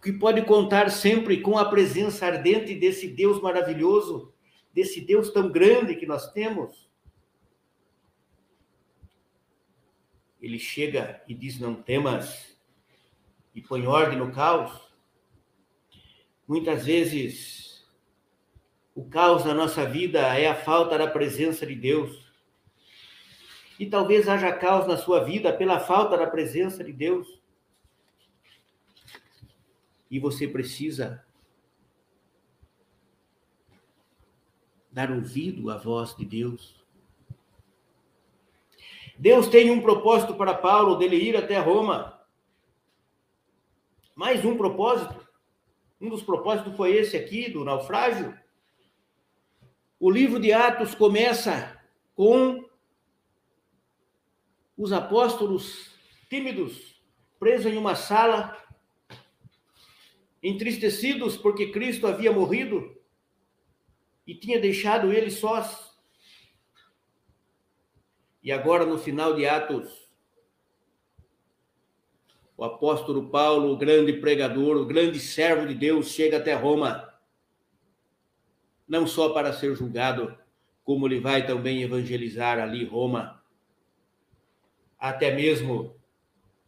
que 0.00 0.12
pode 0.12 0.42
contar 0.42 0.92
sempre 0.92 1.40
com 1.40 1.58
a 1.58 1.68
presença 1.68 2.24
ardente 2.24 2.76
desse 2.76 3.08
Deus 3.08 3.42
maravilhoso, 3.42 4.32
desse 4.72 5.00
Deus 5.00 5.32
tão 5.32 5.50
grande 5.50 5.96
que 5.96 6.06
nós 6.06 6.32
temos. 6.32 6.88
Ele 10.40 10.60
chega 10.60 11.20
e 11.26 11.34
diz: 11.34 11.58
Não 11.58 11.74
temas, 11.74 12.57
e 13.54 13.62
põe 13.62 13.86
ordem 13.86 14.18
no 14.18 14.32
caos. 14.32 14.72
Muitas 16.46 16.84
vezes, 16.84 17.86
o 18.94 19.04
caos 19.04 19.44
na 19.44 19.54
nossa 19.54 19.84
vida 19.84 20.20
é 20.36 20.48
a 20.48 20.54
falta 20.54 20.98
da 20.98 21.06
presença 21.06 21.66
de 21.66 21.74
Deus. 21.74 22.26
E 23.78 23.86
talvez 23.86 24.28
haja 24.28 24.52
caos 24.52 24.86
na 24.86 24.96
sua 24.96 25.22
vida 25.22 25.52
pela 25.52 25.78
falta 25.78 26.16
da 26.16 26.26
presença 26.26 26.82
de 26.82 26.92
Deus. 26.92 27.40
E 30.10 30.18
você 30.18 30.48
precisa 30.48 31.24
dar 34.90 35.12
ouvido 35.12 35.70
à 35.70 35.76
voz 35.76 36.16
de 36.16 36.24
Deus. 36.24 36.82
Deus 39.16 39.46
tem 39.46 39.70
um 39.70 39.80
propósito 39.80 40.34
para 40.34 40.54
Paulo 40.54 40.96
dele 40.96 41.16
ir 41.16 41.36
até 41.36 41.58
Roma. 41.58 42.17
Mais 44.18 44.44
um 44.44 44.56
propósito. 44.56 45.28
Um 46.00 46.08
dos 46.08 46.24
propósitos 46.24 46.76
foi 46.76 46.96
esse 46.96 47.16
aqui, 47.16 47.48
do 47.48 47.64
naufrágio. 47.64 48.36
O 50.00 50.10
livro 50.10 50.40
de 50.40 50.52
Atos 50.52 50.92
começa 50.92 51.80
com 52.16 52.68
os 54.76 54.92
apóstolos 54.92 55.94
tímidos, 56.28 57.00
presos 57.38 57.72
em 57.72 57.76
uma 57.76 57.94
sala, 57.94 58.60
entristecidos 60.42 61.36
porque 61.36 61.70
Cristo 61.70 62.08
havia 62.08 62.32
morrido 62.32 63.00
e 64.26 64.34
tinha 64.34 64.58
deixado 64.58 65.12
eles 65.12 65.34
sós. 65.34 65.96
E 68.42 68.50
agora, 68.50 68.84
no 68.84 68.98
final 68.98 69.36
de 69.36 69.46
Atos, 69.46 70.07
o 72.58 72.64
apóstolo 72.64 73.30
Paulo, 73.30 73.72
o 73.72 73.76
grande 73.76 74.14
pregador, 74.14 74.76
o 74.76 74.84
grande 74.84 75.20
servo 75.20 75.64
de 75.64 75.74
Deus, 75.76 76.08
chega 76.08 76.38
até 76.38 76.54
Roma, 76.54 77.08
não 78.86 79.06
só 79.06 79.28
para 79.28 79.52
ser 79.52 79.76
julgado, 79.76 80.36
como 80.82 81.06
ele 81.06 81.20
vai 81.20 81.46
também 81.46 81.82
evangelizar 81.82 82.58
ali 82.58 82.84
Roma. 82.84 83.40
Até 84.98 85.32
mesmo 85.32 85.94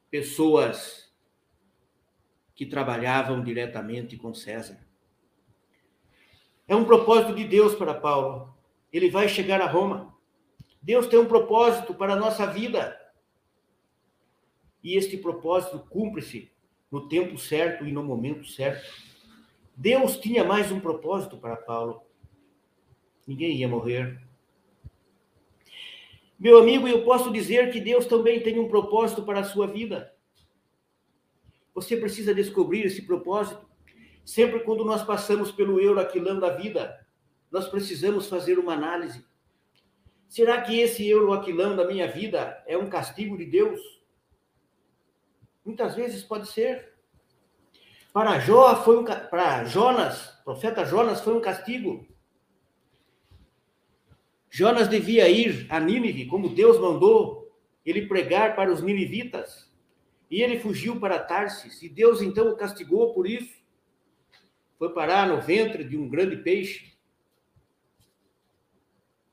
pessoas 0.09 1.13
que 2.55 2.65
trabalhavam 2.65 3.43
diretamente 3.43 4.17
com 4.17 4.33
César. 4.33 4.79
É 6.69 6.77
um 6.77 6.85
propósito 6.85 7.35
de 7.35 7.43
Deus 7.43 7.75
para 7.75 7.95
Paulo. 7.95 8.55
Ele 8.93 9.11
vai 9.11 9.29
chegar 9.29 9.61
a 9.61 9.67
Roma. 9.67 10.15
Deus 10.81 11.09
tem 11.09 11.19
um 11.19 11.27
propósito 11.27 11.93
para 11.95 12.13
a 12.13 12.17
nossa 12.17 12.47
vida. 12.47 13.00
E 14.83 14.97
este 14.97 15.17
propósito 15.17 15.79
cumpre-se 15.91 16.51
no 16.91 17.09
tempo 17.09 17.39
certo 17.39 17.87
e 17.87 17.93
no 17.93 18.03
momento 18.03 18.47
certo. 18.47 18.85
Deus 19.77 20.17
tinha 20.19 20.45
mais 20.45 20.71
um 20.73 20.81
propósito 20.81 21.37
para 21.37 21.57
Paulo. 21.57 22.03
Ninguém 23.27 23.57
ia 23.57 23.69
morrer. 23.69 24.21
Meu 26.39 26.59
amigo, 26.59 26.89
eu 26.89 27.05
posso 27.05 27.31
dizer 27.31 27.71
que 27.71 27.81
Deus 27.81 28.07
também 28.07 28.43
tem 28.43 28.59
um 28.59 28.69
propósito 28.69 29.23
para 29.23 29.41
a 29.41 29.45
sua 29.45 29.67
vida. 29.67 30.15
Você 31.75 31.97
precisa 31.97 32.35
descobrir 32.35 32.87
esse 32.87 33.03
propósito. 33.03 33.69
Sempre 34.25 34.61
quando 34.61 34.85
nós 34.85 35.03
passamos 35.03 35.53
pelo 35.53 35.81
euroaquilão 35.81 36.41
da 36.41 36.51
vida, 36.51 37.07
nós 37.51 37.69
precisamos 37.69 38.27
fazer 38.27 38.59
uma 38.59 38.73
análise. 38.73 39.25
Será 40.29 40.61
que 40.61 40.79
esse 40.79 41.07
euroaquilão 41.09 41.77
da 41.77 41.87
minha 41.87 42.07
vida 42.07 42.63
é 42.67 42.79
um 42.79 42.89
castigo 42.89 43.37
de 43.37 43.45
Deus? 43.45 44.00
Muitas 45.65 45.95
vezes 45.95 46.23
pode 46.23 46.49
ser. 46.49 46.95
Para 48.13 48.41
Jó 48.41 48.83
foi 48.83 48.99
um, 48.99 49.05
para 49.05 49.65
Jonas, 49.65 50.41
profeta 50.45 50.85
Jonas 50.85 51.21
foi 51.21 51.35
um 51.35 51.41
castigo. 51.41 52.07
Jonas 54.51 54.89
devia 54.89 55.29
ir 55.29 55.67
a 55.71 55.79
Nínive, 55.79 56.27
como 56.27 56.49
Deus 56.49 56.79
mandou 56.81 57.55
ele 57.87 58.07
pregar 58.07 58.57
para 58.57 58.73
os 58.73 58.83
ninivitas. 58.83 59.71
E 60.29 60.43
ele 60.43 60.59
fugiu 60.59 60.99
para 60.99 61.19
Tarsis, 61.19 61.83
e 61.83 61.89
Deus 61.89 62.21
então 62.21 62.49
o 62.51 62.57
castigou 62.57 63.15
por 63.15 63.29
isso. 63.29 63.61
Foi 64.79 64.93
parar 64.93 65.29
no 65.29 65.41
ventre 65.41 65.85
de 65.85 65.97
um 65.97 66.09
grande 66.09 66.37
peixe. 66.37 66.93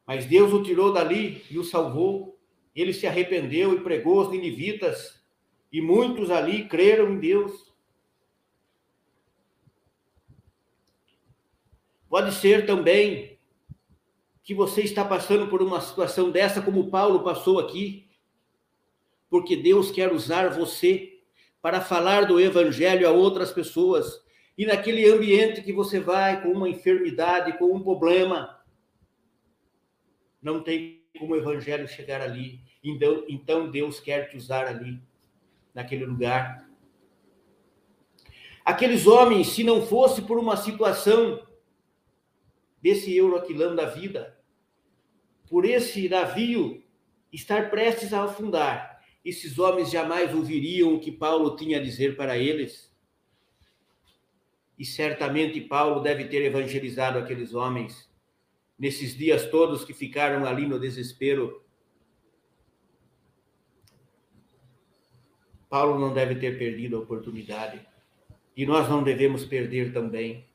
Mas 0.06 0.26
Deus 0.26 0.54
o 0.54 0.64
tirou 0.64 0.94
dali 0.94 1.44
e 1.50 1.58
o 1.58 1.64
salvou. 1.64 2.40
Ele 2.76 2.94
se 2.94 3.08
arrependeu 3.08 3.74
e 3.74 3.82
pregou 3.82 4.20
aos 4.20 4.32
ninivitas, 4.32 5.17
e 5.72 5.82
muitos 5.82 6.32
ali 6.32 6.68
creram 6.68 7.12
em 7.14 7.20
Deus. 7.20 7.74
Pode 12.10 12.34
ser 12.34 12.66
também 12.66 13.38
que 14.44 14.54
você 14.54 14.82
está 14.82 15.04
passando 15.04 15.48
por 15.50 15.62
uma 15.62 15.82
situação 15.82 16.32
dessa, 16.32 16.62
como 16.62 16.90
Paulo 16.90 17.22
passou 17.22 17.60
aqui, 17.60 18.10
porque 19.30 19.58
Deus 19.58 19.92
quer 19.92 20.12
usar 20.14 20.50
você 20.50 21.20
para 21.62 21.82
falar 21.82 22.26
do 22.26 22.40
evangelho 22.40 23.06
a 23.06 23.12
outras 23.12 23.52
pessoas. 23.52 24.26
E 24.58 24.66
naquele 24.66 25.06
ambiente 25.10 25.62
que 25.62 25.74
você 25.74 26.00
vai 26.00 26.42
com 26.42 26.50
uma 26.50 26.70
enfermidade, 26.70 27.58
com 27.58 27.76
um 27.76 27.84
problema, 27.84 28.58
não 30.42 30.64
tem 30.64 31.04
como 31.20 31.34
o 31.34 31.38
evangelho 31.38 31.88
chegar 31.88 32.22
ali. 32.22 32.62
Então, 32.82 33.26
então 33.28 33.70
Deus 33.70 34.00
quer 34.00 34.30
te 34.30 34.38
usar 34.38 34.66
ali, 34.66 35.02
naquele 35.78 36.08
lugar. 36.08 36.68
Aqueles 38.66 39.06
homens, 39.06 39.50
se 39.50 39.64
não 39.64 39.86
fosse 39.86 40.24
por 40.24 40.40
uma 40.40 40.58
situação 40.58 41.48
desse 42.82 43.16
euroquilão 43.16 43.76
da 43.76 43.86
vida, 43.86 44.36
por 45.48 45.66
esse 45.66 46.10
navio 46.10 46.84
estar 47.32 47.70
prestes 47.70 48.12
a 48.12 48.24
afundar, 48.24 49.00
esses 49.24 49.60
homens 49.60 49.92
jamais 49.92 50.34
ouviriam 50.34 50.96
o 50.96 51.00
que 51.00 51.12
Paulo 51.12 51.56
tinha 51.56 51.78
a 51.78 51.84
dizer 51.84 52.18
para 52.18 52.36
eles. 52.40 52.92
E 54.80 54.84
certamente 54.84 55.62
Paulo 55.62 56.02
deve 56.02 56.26
ter 56.26 56.44
evangelizado 56.44 57.20
aqueles 57.20 57.54
homens 57.54 58.10
nesses 58.80 59.16
dias 59.16 59.46
todos 59.46 59.86
que 59.86 59.94
ficaram 59.94 60.44
ali 60.44 60.66
no 60.66 60.80
desespero. 60.80 61.64
Paulo 65.70 66.00
não 66.00 66.14
deve 66.14 66.36
ter 66.36 66.58
perdido 66.58 66.96
a 66.96 67.00
oportunidade. 67.00 67.86
E 68.56 68.66
nós 68.66 68.90
não 68.90 69.04
devemos 69.04 69.46
perder 69.46 69.94
também. 69.94 70.46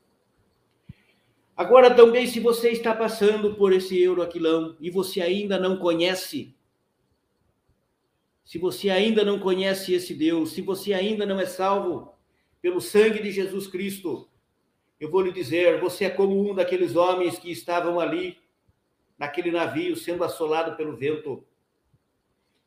Agora, 1.55 1.93
também, 1.93 2.25
se 2.25 2.39
você 2.39 2.69
está 2.69 2.95
passando 2.95 3.55
por 3.55 3.71
esse 3.71 4.01
euroaquilão 4.01 4.75
e 4.79 4.89
você 4.89 5.21
ainda 5.21 5.59
não 5.59 5.77
conhece, 5.77 6.55
se 8.43 8.57
você 8.57 8.89
ainda 8.89 9.23
não 9.23 9.39
conhece 9.39 9.93
esse 9.93 10.13
Deus, 10.15 10.51
se 10.51 10.61
você 10.61 10.93
ainda 10.93 11.25
não 11.25 11.39
é 11.39 11.45
salvo 11.45 12.13
pelo 12.61 12.81
sangue 12.81 13.21
de 13.21 13.31
Jesus 13.31 13.67
Cristo, 13.67 14.27
eu 14.99 15.11
vou 15.11 15.21
lhe 15.21 15.31
dizer, 15.31 15.79
você 15.79 16.05
é 16.05 16.09
como 16.09 16.49
um 16.49 16.55
daqueles 16.55 16.95
homens 16.95 17.37
que 17.37 17.51
estavam 17.51 17.99
ali, 17.99 18.37
naquele 19.17 19.51
navio, 19.51 19.95
sendo 19.95 20.23
assolado 20.23 20.75
pelo 20.75 20.97
vento. 20.97 21.45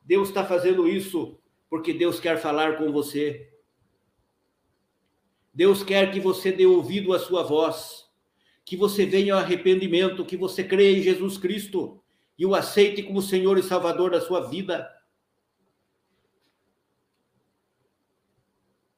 Deus 0.03 0.29
está 0.29 0.45
fazendo 0.45 0.89
isso 0.89 1.39
porque 1.68 1.92
Deus 1.92 2.20
quer 2.20 2.38
falar 2.38 2.76
com 2.79 2.92
você. 2.92 3.52
Deus 5.52 5.83
quer 5.83 6.12
que 6.12 6.20
você 6.20 6.52
dê 6.52 6.66
ouvido 6.66 7.12
à 7.12 7.18
sua 7.18 7.42
voz 7.42 8.07
que 8.66 8.76
você 8.76 9.07
venha 9.07 9.33
ao 9.33 9.38
arrependimento, 9.38 10.24
que 10.24 10.37
você 10.37 10.64
creia 10.64 10.98
em 10.98 11.00
Jesus 11.00 11.38
Cristo 11.38 12.02
e 12.37 12.44
o 12.44 12.52
aceite 12.52 13.00
como 13.00 13.22
Senhor 13.22 13.57
e 13.57 13.62
Salvador 13.62 14.11
da 14.11 14.20
sua 14.20 14.40
vida. 14.40 14.92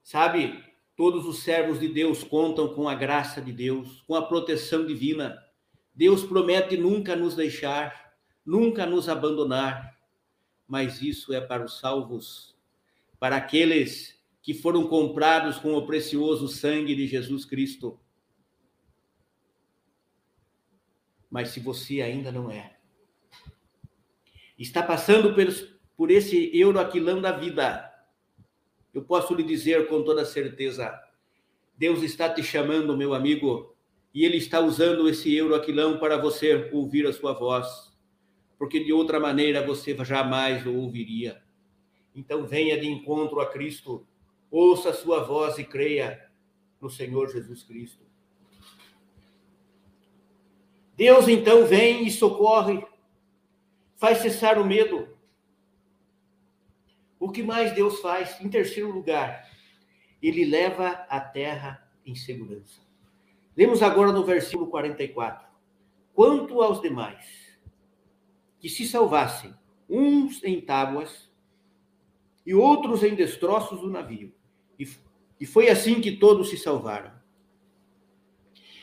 Sabe, 0.03 0.65
todos 0.97 1.27
os 1.27 1.41
servos 1.41 1.79
de 1.79 1.87
Deus 1.87 2.25
contam 2.25 2.75
com 2.75 2.89
a 2.89 2.95
graça 2.95 3.43
de 3.43 3.53
Deus, 3.53 4.03
com 4.07 4.15
a 4.15 4.27
proteção 4.27 4.87
divina. 4.87 5.39
Deus 5.95 6.25
promete 6.25 6.79
nunca 6.79 7.15
nos 7.15 7.37
deixar, 7.37 8.15
nunca 8.47 8.87
nos 8.87 9.07
abandonar, 9.07 9.99
mas 10.67 11.03
isso 11.03 11.35
é 11.35 11.43
para 11.43 11.63
os 11.63 11.79
salvos, 11.79 12.57
para 13.19 13.37
aqueles 13.37 14.19
que 14.43 14.55
foram 14.55 14.87
comprados 14.87 15.59
com 15.59 15.75
o 15.75 15.87
precioso 15.87 16.49
sangue 16.49 16.95
de 16.95 17.07
Jesus 17.07 17.45
Cristo. 17.45 18.01
Mas 21.31 21.51
se 21.51 21.61
você 21.61 22.01
ainda 22.01 22.33
não 22.33 22.51
é, 22.51 22.77
está 24.59 24.83
passando 24.83 25.35
por 25.97 26.11
esse 26.11 26.51
euroaquilão 26.57 27.21
da 27.21 27.33
vida, 27.33 27.93
eu 28.95 29.03
posso 29.03 29.35
lhe 29.35 29.43
dizer 29.43 29.89
com 29.89 30.03
toda 30.03 30.25
certeza: 30.25 30.99
Deus 31.77 32.03
está 32.03 32.33
te 32.33 32.43
chamando, 32.43 32.97
meu 32.97 33.13
amigo, 33.13 33.77
e 34.15 34.25
Ele 34.25 34.39
está 34.39 34.61
usando 34.61 35.09
esse 35.09 35.35
euroaquilão 35.35 35.99
para 35.99 36.17
você 36.17 36.71
ouvir 36.73 37.07
a 37.07 37.13
sua 37.13 37.35
voz, 37.35 37.93
porque 38.59 38.83
de 38.83 38.93
outra 38.93 39.21
maneira 39.21 39.67
você 39.67 39.95
jamais 40.05 40.65
o 40.67 40.75
ouviria. 40.75 41.43
Então 42.15 42.47
venha 42.47 42.79
de 42.79 42.87
encontro 42.89 43.41
a 43.41 43.47
Cristo, 43.51 44.07
ouça 44.51 44.91
a 44.91 44.95
sua 44.95 45.23
voz 45.23 45.59
e 45.59 45.65
creia 45.65 46.29
no 46.81 46.91
Senhor 46.91 47.31
Jesus 47.31 47.63
Cristo. 47.63 48.07
Deus 50.97 51.29
então 51.29 51.65
vem 51.65 52.07
e 52.07 52.11
socorre, 52.11 52.85
faz 53.97 54.19
cessar 54.19 54.59
o 54.59 54.65
medo. 54.65 55.17
O 57.21 57.31
que 57.31 57.43
mais 57.43 57.73
Deus 57.73 58.01
faz? 58.01 58.41
Em 58.41 58.49
terceiro 58.49 58.91
lugar, 58.91 59.49
ele 60.21 60.45
leva 60.45 60.89
a 61.09 61.21
terra 61.21 61.89
em 62.05 62.15
segurança. 62.15 62.81
Lemos 63.57 63.83
agora 63.83 64.13
no 64.13 64.25
versículo 64.25 64.69
44. 64.69 65.47
Quanto 66.15 66.63
aos 66.63 66.81
demais, 66.81 67.59
que 68.59 68.69
se 68.69 68.87
salvassem, 68.87 69.55
uns 69.89 70.43
em 70.43 70.61
tábuas 70.61 71.28
e 72.49 72.55
outros 72.55 73.03
em 73.03 73.15
destroços 73.15 73.81
do 73.81 73.91
navio. 73.91 74.35
E 74.79 75.47
foi 75.47 75.69
assim 75.69 76.01
que 76.01 76.17
todos 76.17 76.49
se 76.49 76.57
salvaram. 76.57 77.13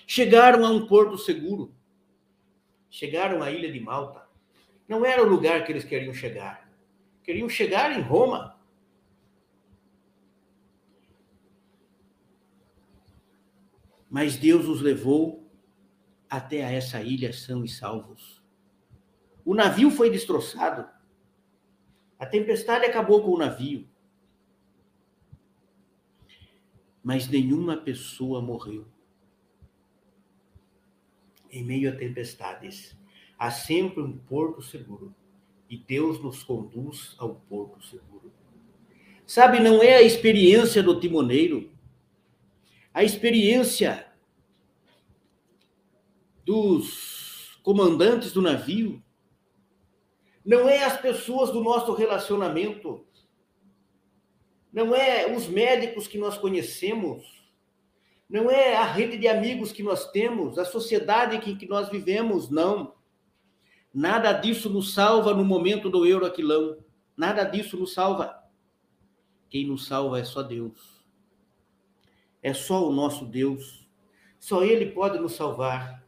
Chegaram 0.05 0.63
a 0.63 0.70
um 0.70 0.86
porto 0.86 1.18
seguro 1.18 1.74
chegaram 2.95 3.43
à 3.43 3.51
ilha 3.51 3.70
de 3.70 3.80
Malta. 3.82 4.26
Não 4.88 5.05
era 5.05 5.22
o 5.22 5.28
lugar 5.28 5.66
que 5.66 5.72
eles 5.74 5.84
queriam 5.84 6.13
chegar. 6.13 6.72
Queriam 7.22 7.49
chegar 7.49 7.91
em 7.91 8.01
Roma. 8.01 8.57
Mas 14.09 14.38
Deus 14.38 14.66
os 14.66 14.80
levou 14.80 15.45
até 16.30 16.63
a 16.63 16.72
essa 16.72 17.01
ilha 17.01 17.34
são 17.34 17.66
e 17.66 17.68
salvos. 17.68 18.41
O 19.43 19.53
navio 19.53 19.91
foi 19.91 20.09
destroçado. 20.09 20.88
A 22.18 22.26
tempestade 22.26 22.86
acabou 22.86 23.22
com 23.24 23.32
o 23.32 23.38
navio. 23.38 23.88
Mas 27.03 27.28
nenhuma 27.28 27.78
pessoa 27.78 28.41
morreu 28.41 28.86
em 31.55 31.63
meio 31.63 31.89
a 31.89 31.95
tempestades. 31.95 32.97
Há 33.39 33.49
sempre 33.49 34.01
um 34.01 34.18
porto 34.18 34.61
seguro 34.61 35.16
e 35.70 35.78
Deus 35.78 36.22
nos 36.22 36.43
conduz 36.43 37.16
ao 37.18 37.36
porto 37.36 37.84
seguro. 37.84 38.32
Sabe, 39.26 39.59
não 39.59 39.82
é 39.82 39.95
a 39.95 40.01
experiência 40.01 40.84
do 40.84 40.99
timoneiro, 40.99 41.72
a 42.93 43.03
experiência 43.03 44.07
dos 46.45 47.59
comandantes 47.63 48.32
do 48.32 48.41
navio, 48.41 49.03
não 50.45 50.69
é 50.69 50.83
as 50.83 51.01
pessoas 51.01 51.49
do 51.49 51.63
nosso 51.63 51.91
relacionamento, 51.93 53.03
não 54.71 54.93
é 54.93 55.33
os 55.35 55.47
médicos 55.47 56.07
que 56.07 56.19
nós 56.19 56.37
conhecemos, 56.37 57.25
não 58.29 58.51
é 58.51 58.75
a 58.75 58.83
rede 58.83 59.17
de 59.17 59.27
amigos 59.27 59.71
que 59.71 59.81
nós 59.81 60.11
temos, 60.11 60.59
a 60.59 60.65
sociedade 60.65 61.39
que, 61.39 61.55
que 61.55 61.67
nós 61.67 61.89
vivemos, 61.89 62.49
não. 62.49 62.93
Nada 63.93 64.33
disso 64.33 64.69
nos 64.69 64.93
salva 64.93 65.33
no 65.33 65.45
momento 65.45 65.89
do 65.89 66.05
euroaquilão. 66.05 66.77
Nada 67.15 67.43
disso 67.43 67.77
nos 67.77 67.93
salva. 67.93 68.43
Quem 69.49 69.65
nos 69.65 69.87
salva 69.87 70.19
é 70.19 70.25
só 70.25 70.43
Deus. 70.43 71.05
É 72.43 72.53
só 72.53 72.87
o 72.87 72.91
nosso 72.91 73.25
Deus. 73.25 73.87
Só 74.37 74.63
Ele 74.63 74.87
pode 74.87 75.17
nos 75.17 75.33
salvar. 75.33 76.05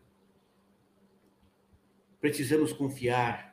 Precisamos 2.19 2.73
confiar 2.73 3.47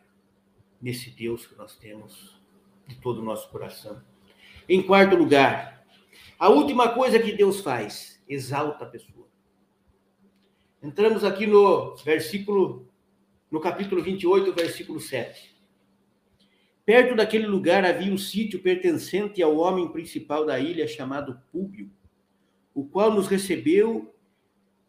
nesse 0.85 1.09
Deus 1.09 1.47
que 1.47 1.57
nós 1.57 1.75
temos 1.75 2.39
de 2.87 2.95
todo 2.97 3.23
o 3.23 3.25
nosso 3.25 3.49
coração. 3.49 4.03
Em 4.69 4.83
quarto 4.83 5.17
lugar, 5.17 5.83
a 6.39 6.51
última 6.51 6.91
coisa 6.91 7.19
que 7.19 7.33
Deus 7.33 7.63
faz, 7.63 8.23
exalta 8.29 8.85
a 8.85 8.89
pessoa. 8.89 9.27
Entramos 10.83 11.25
aqui 11.25 11.47
no 11.47 11.97
versículo, 11.97 12.87
no 13.51 13.61
capítulo 13.61 14.03
28, 14.03 14.53
versículo 14.53 15.01
7. 15.01 15.57
Perto 16.85 17.17
daquele 17.17 17.47
lugar 17.47 17.83
havia 17.83 18.13
um 18.13 18.19
sítio 18.19 18.61
pertencente 18.61 19.43
ao 19.43 19.57
homem 19.57 19.89
principal 19.89 20.45
da 20.45 20.61
ilha, 20.61 20.87
chamado 20.87 21.41
Públio, 21.51 21.91
o 22.75 22.85
qual 22.85 23.11
nos 23.11 23.27
recebeu 23.27 24.15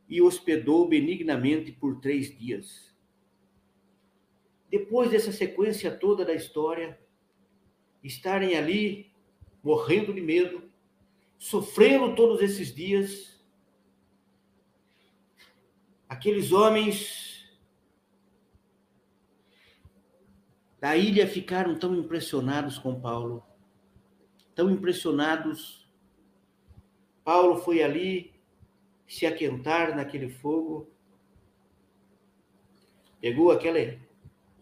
e 0.10 0.22
hospedou 0.22 0.90
benignamente 0.90 1.72
por 1.72 2.02
três 2.02 2.38
dias. 2.38 2.94
Depois 4.70 5.12
dessa 5.12 5.32
sequência 5.32 5.96
toda 5.96 6.26
da 6.26 6.34
história, 6.34 7.00
estarem 8.04 8.56
ali 8.56 9.12
morrendo 9.64 10.14
de 10.14 10.22
medo, 10.22 10.70
sofrendo 11.38 12.16
todos 12.16 12.42
esses 12.42 12.74
dias, 12.74 13.44
aqueles 16.08 16.52
homens 16.52 17.50
da 20.80 20.96
ilha 20.96 21.28
ficaram 21.28 21.78
tão 21.80 21.96
impressionados 21.96 22.78
com 22.78 23.02
Paulo, 23.02 23.44
tão 24.54 24.70
impressionados. 24.70 25.90
Paulo 27.24 27.58
foi 27.58 27.82
ali 27.82 28.36
se 29.08 29.26
aquentar 29.26 29.96
naquele 29.96 30.30
fogo, 30.30 30.88
pegou 33.20 33.52
aquele 33.52 34.05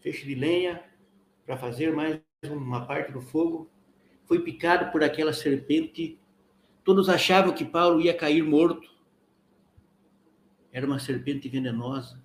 feixe 0.04 0.26
de 0.26 0.34
lenha 0.34 0.84
para 1.46 1.56
fazer 1.56 1.90
mais 1.90 2.20
uma 2.44 2.84
parte 2.84 3.10
do 3.10 3.22
fogo, 3.22 3.70
foi 4.26 4.38
picado 4.42 4.92
por 4.92 5.02
aquela 5.02 5.32
serpente. 5.32 6.20
Todos 6.84 7.08
achavam 7.08 7.54
que 7.54 7.64
Paulo 7.64 8.02
ia 8.02 8.14
cair 8.14 8.42
morto. 8.42 8.86
Era 10.70 10.84
uma 10.84 10.98
serpente 10.98 11.48
venenosa. 11.48 12.22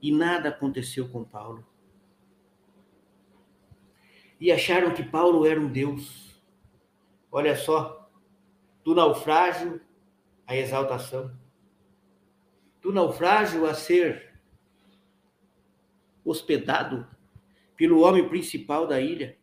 E 0.00 0.10
nada 0.10 0.48
aconteceu 0.48 1.06
com 1.06 1.22
Paulo. 1.22 1.66
E 4.40 4.50
acharam 4.50 4.94
que 4.94 5.02
Paulo 5.02 5.44
era 5.44 5.60
um 5.60 5.70
Deus. 5.70 6.42
Olha 7.30 7.54
só, 7.54 8.10
do 8.82 8.94
naufrágio 8.94 9.78
à 10.46 10.56
exaltação. 10.56 11.36
Do 12.80 12.90
naufrágio 12.94 13.66
a 13.66 13.74
ser 13.74 14.33
hospedado 16.24 17.06
pelo 17.76 18.00
homem 18.00 18.28
principal 18.28 18.86
da 18.86 19.00
ilha. 19.00 19.36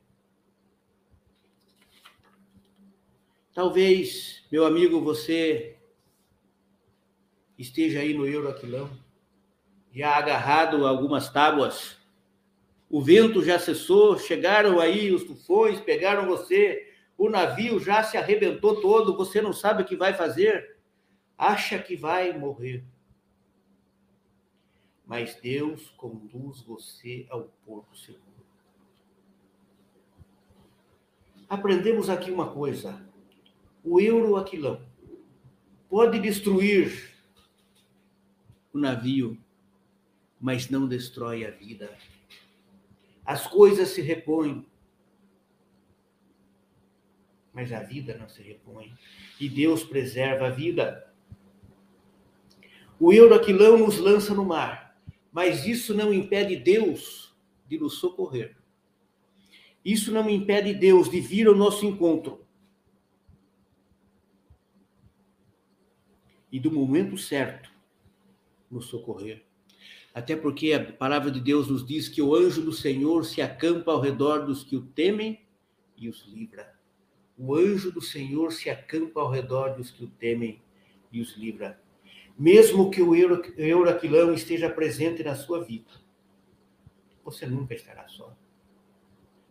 Talvez, 3.53 4.45
meu 4.51 4.65
amigo, 4.65 5.01
você 5.01 5.77
esteja 7.57 7.99
aí 7.99 8.13
no 8.13 8.25
Euroaquilão, 8.25 8.89
já 9.93 10.15
agarrado 10.15 10.87
algumas 10.87 11.29
tábuas. 11.29 11.97
O 12.89 13.01
vento 13.01 13.43
já 13.43 13.59
cessou, 13.59 14.17
chegaram 14.17 14.79
aí 14.79 15.13
os 15.13 15.23
tufões, 15.23 15.79
pegaram 15.79 16.25
você, 16.25 16.93
o 17.17 17.29
navio 17.29 17.79
já 17.79 18.03
se 18.03 18.17
arrebentou 18.17 18.81
todo, 18.81 19.15
você 19.15 19.41
não 19.41 19.53
sabe 19.53 19.83
o 19.83 19.85
que 19.85 19.95
vai 19.95 20.13
fazer, 20.13 20.77
acha 21.37 21.77
que 21.77 21.95
vai 21.95 22.37
morrer. 22.37 22.83
Mas 25.11 25.35
Deus 25.35 25.89
conduz 25.97 26.61
você 26.61 27.25
ao 27.29 27.49
porto 27.65 27.97
seguro. 27.97 28.23
Aprendemos 31.49 32.09
aqui 32.09 32.31
uma 32.31 32.49
coisa 32.49 33.11
o 33.83 33.99
euroaquilão 33.99 34.81
pode 35.89 36.17
destruir 36.19 37.13
o 38.71 38.79
navio, 38.79 39.37
mas 40.39 40.69
não 40.69 40.87
destrói 40.87 41.45
a 41.45 41.51
vida. 41.51 41.93
As 43.25 43.45
coisas 43.47 43.89
se 43.89 44.01
repõem, 44.01 44.65
mas 47.51 47.73
a 47.73 47.81
vida 47.81 48.17
não 48.17 48.29
se 48.29 48.41
repõe. 48.41 48.97
E 49.39 49.49
Deus 49.49 49.83
preserva 49.83 50.47
a 50.47 50.51
vida. 50.51 51.13
O 52.97 53.11
euroaquilão 53.11 53.77
nos 53.77 53.97
lança 53.97 54.33
no 54.33 54.45
mar, 54.45 54.90
mas 55.31 55.65
isso 55.65 55.93
não 55.93 56.13
impede 56.13 56.55
Deus 56.55 57.33
de 57.67 57.77
nos 57.77 57.93
socorrer. 57.93 58.57
Isso 59.83 60.11
não 60.11 60.29
impede 60.29 60.73
Deus 60.73 61.09
de 61.09 61.19
vir 61.19 61.47
ao 61.47 61.55
nosso 61.55 61.85
encontro 61.85 62.45
e 66.51 66.59
do 66.59 66.71
momento 66.71 67.17
certo 67.17 67.71
nos 68.69 68.85
socorrer. 68.85 69.43
Até 70.13 70.35
porque 70.35 70.73
a 70.73 70.91
palavra 70.93 71.31
de 71.31 71.39
Deus 71.39 71.69
nos 71.69 71.85
diz 71.85 72.09
que 72.09 72.21
o 72.21 72.35
anjo 72.35 72.61
do 72.61 72.73
Senhor 72.73 73.25
se 73.25 73.41
acampa 73.41 73.91
ao 73.91 74.01
redor 74.01 74.45
dos 74.45 74.63
que 74.63 74.75
o 74.75 74.81
temem 74.81 75.39
e 75.97 76.09
os 76.09 76.25
livra. 76.27 76.75
O 77.37 77.55
anjo 77.55 77.91
do 77.91 78.01
Senhor 78.01 78.51
se 78.51 78.69
acampa 78.69 79.21
ao 79.21 79.31
redor 79.31 79.75
dos 79.75 79.89
que 79.89 80.03
o 80.03 80.07
temem 80.07 80.61
e 81.11 81.21
os 81.21 81.37
livra. 81.37 81.81
Mesmo 82.37 82.89
que 82.89 83.01
o 83.01 83.15
Euraquilão 83.15 84.33
esteja 84.33 84.69
presente 84.69 85.23
na 85.23 85.35
sua 85.35 85.63
vida, 85.63 85.91
você 87.23 87.45
nunca 87.45 87.73
estará 87.73 88.07
só. 88.07 88.35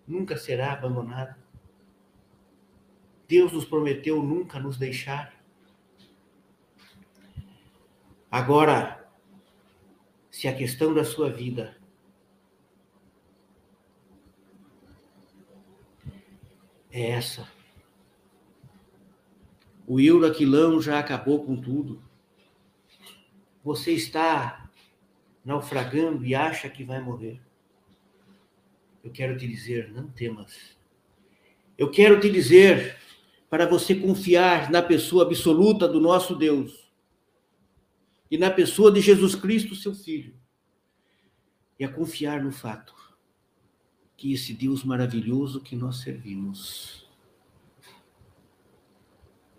Nunca 0.07 0.37
será 0.37 0.73
abandonado. 0.73 1.41
Deus 3.29 3.53
nos 3.53 3.65
prometeu 3.65 4.21
nunca 4.23 4.59
nos 4.59 4.77
deixar. 4.77 5.41
Agora, 8.29 9.09
se 10.31 10.49
a 10.49 10.55
questão 10.55 10.93
da 10.93 11.05
sua 11.05 11.31
vida 11.31 11.77
é 16.91 17.11
essa, 17.11 17.49
o 19.87 20.01
Euraquilão 20.01 20.81
já 20.81 20.99
acabou 20.99 21.45
com 21.45 21.61
tudo. 21.61 22.03
Você 23.63 23.93
está 23.93 24.71
naufragando 25.45 26.25
e 26.25 26.35
acha 26.35 26.69
que 26.69 26.85
vai 26.85 27.01
morrer. 27.01 27.41
Eu 29.03 29.11
quero 29.11 29.37
te 29.37 29.47
dizer, 29.47 29.91
não 29.93 30.09
temas. 30.09 30.77
Eu 31.77 31.91
quero 31.91 32.21
te 32.21 32.31
dizer 32.31 32.99
para 33.49 33.67
você 33.67 33.95
confiar 33.95 34.71
na 34.71 34.83
pessoa 34.83 35.25
absoluta 35.25 35.89
do 35.89 36.01
nosso 36.01 36.37
Deus 36.37 36.91
e 38.31 38.39
na 38.39 38.51
pessoa 38.51 38.93
de 38.93 39.01
Jesus 39.01 39.35
Cristo, 39.35 39.75
seu 39.75 39.95
Filho, 39.95 40.35
e 41.79 41.85
a 41.85 41.93
confiar 41.93 42.43
no 42.45 42.53
fato 42.53 42.95
que 44.17 44.33
esse 44.33 44.53
Deus 44.53 44.85
maravilhoso 44.85 45.61
que 45.61 45.75
nós 45.75 45.97
servimos 45.97 47.09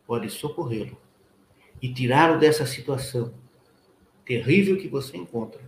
pode 0.06 0.30
socorrê-lo 0.30 0.98
e 1.82 1.92
tirá-lo 1.92 2.40
dessa 2.40 2.66
situação 2.66 3.41
terrível 4.32 4.78
que 4.78 4.88
você 4.88 5.18
encontra. 5.18 5.62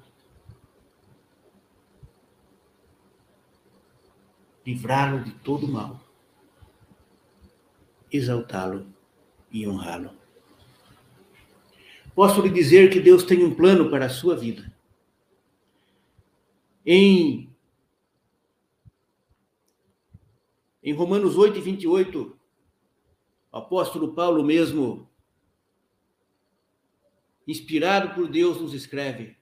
Livrá-lo 4.66 5.22
de 5.22 5.34
todo 5.34 5.68
mal, 5.68 5.99
exaltá-lo 8.09 8.88
e 9.51 9.68
honrá-lo. 9.68 10.11
Posso 12.16 12.41
lhe 12.41 12.49
dizer 12.49 12.89
que 12.89 13.01
Deus 13.01 13.26
tem 13.26 13.43
um 13.43 13.53
plano 13.53 13.89
para 13.89 14.05
a 14.05 14.09
sua 14.09 14.34
vida. 14.34 14.74
Em, 16.86 17.53
em 20.82 20.93
Romanos 20.93 21.38
8, 21.38 21.59
28, 21.59 22.39
o 23.51 23.57
apóstolo 23.57 24.14
Paulo 24.14 24.41
mesmo, 24.41 25.09
inspirado 27.48 28.14
por 28.16 28.28
Deus, 28.28 28.62
nos 28.62 28.74
escreve: 28.74 29.36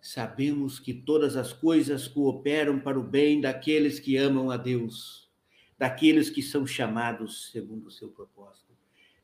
Sabemos 0.00 0.78
que 0.78 0.94
todas 0.94 1.36
as 1.36 1.52
coisas 1.52 2.08
cooperam 2.08 2.80
para 2.80 2.98
o 2.98 3.02
bem 3.02 3.40
daqueles 3.40 4.00
que 4.00 4.16
amam 4.16 4.50
a 4.50 4.56
Deus, 4.56 5.28
daqueles 5.78 6.30
que 6.30 6.42
são 6.42 6.66
chamados 6.66 7.50
segundo 7.52 7.88
o 7.88 7.90
seu 7.90 8.08
propósito. 8.08 8.70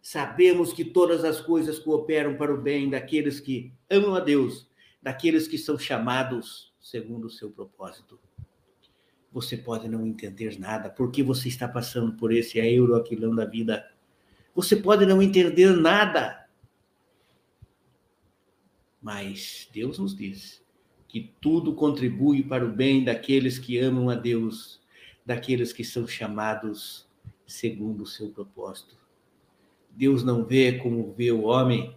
Sabemos 0.03 0.73
que 0.73 0.85
todas 0.85 1.25
as 1.25 1.41
coisas 1.41 1.79
cooperam 1.79 2.37
para 2.37 2.55
o 2.55 2.61
bem 2.61 2.89
daqueles 2.89 3.41
que 3.41 3.73
amam 3.91 4.15
a 4.15 4.21
Deus, 4.21 4.69
daqueles 5.03 5.49
que 5.49 5.59
são 5.59 5.79
chamados 5.79 6.73
segundo 6.81 7.25
o 7.25 7.31
seu 7.31 7.51
propósito. 7.51 8.21
Você 9.33 9.57
pode 9.57 9.89
não 9.89 10.07
entender 10.07 10.59
nada, 10.59 10.89
porque 10.89 11.23
você 11.23 11.49
está 11.49 11.67
passando 11.67 12.13
por 12.17 12.33
esse 12.33 12.59
euroaquilão 12.59 13.35
da 13.35 13.45
vida. 13.45 13.85
Você 14.55 14.77
pode 14.77 15.05
não 15.05 15.21
entender 15.21 15.77
nada. 15.77 16.46
Mas 19.01 19.69
Deus 19.73 19.99
nos 19.99 20.15
diz 20.15 20.65
que 21.09 21.33
tudo 21.41 21.75
contribui 21.75 22.43
para 22.43 22.65
o 22.65 22.73
bem 22.73 23.05
daqueles 23.05 23.59
que 23.59 23.79
amam 23.79 24.11
a 24.11 24.15
Deus, 24.15 24.81
daqueles 25.25 25.73
que 25.73 25.85
são 25.85 26.07
chamados 26.07 27.07
segundo 27.47 28.03
o 28.03 28.07
seu 28.07 28.31
propósito. 28.31 28.97
Deus 29.91 30.23
não 30.23 30.45
vê 30.45 30.79
como 30.79 31.13
vê 31.13 31.31
o 31.31 31.45
homem. 31.45 31.97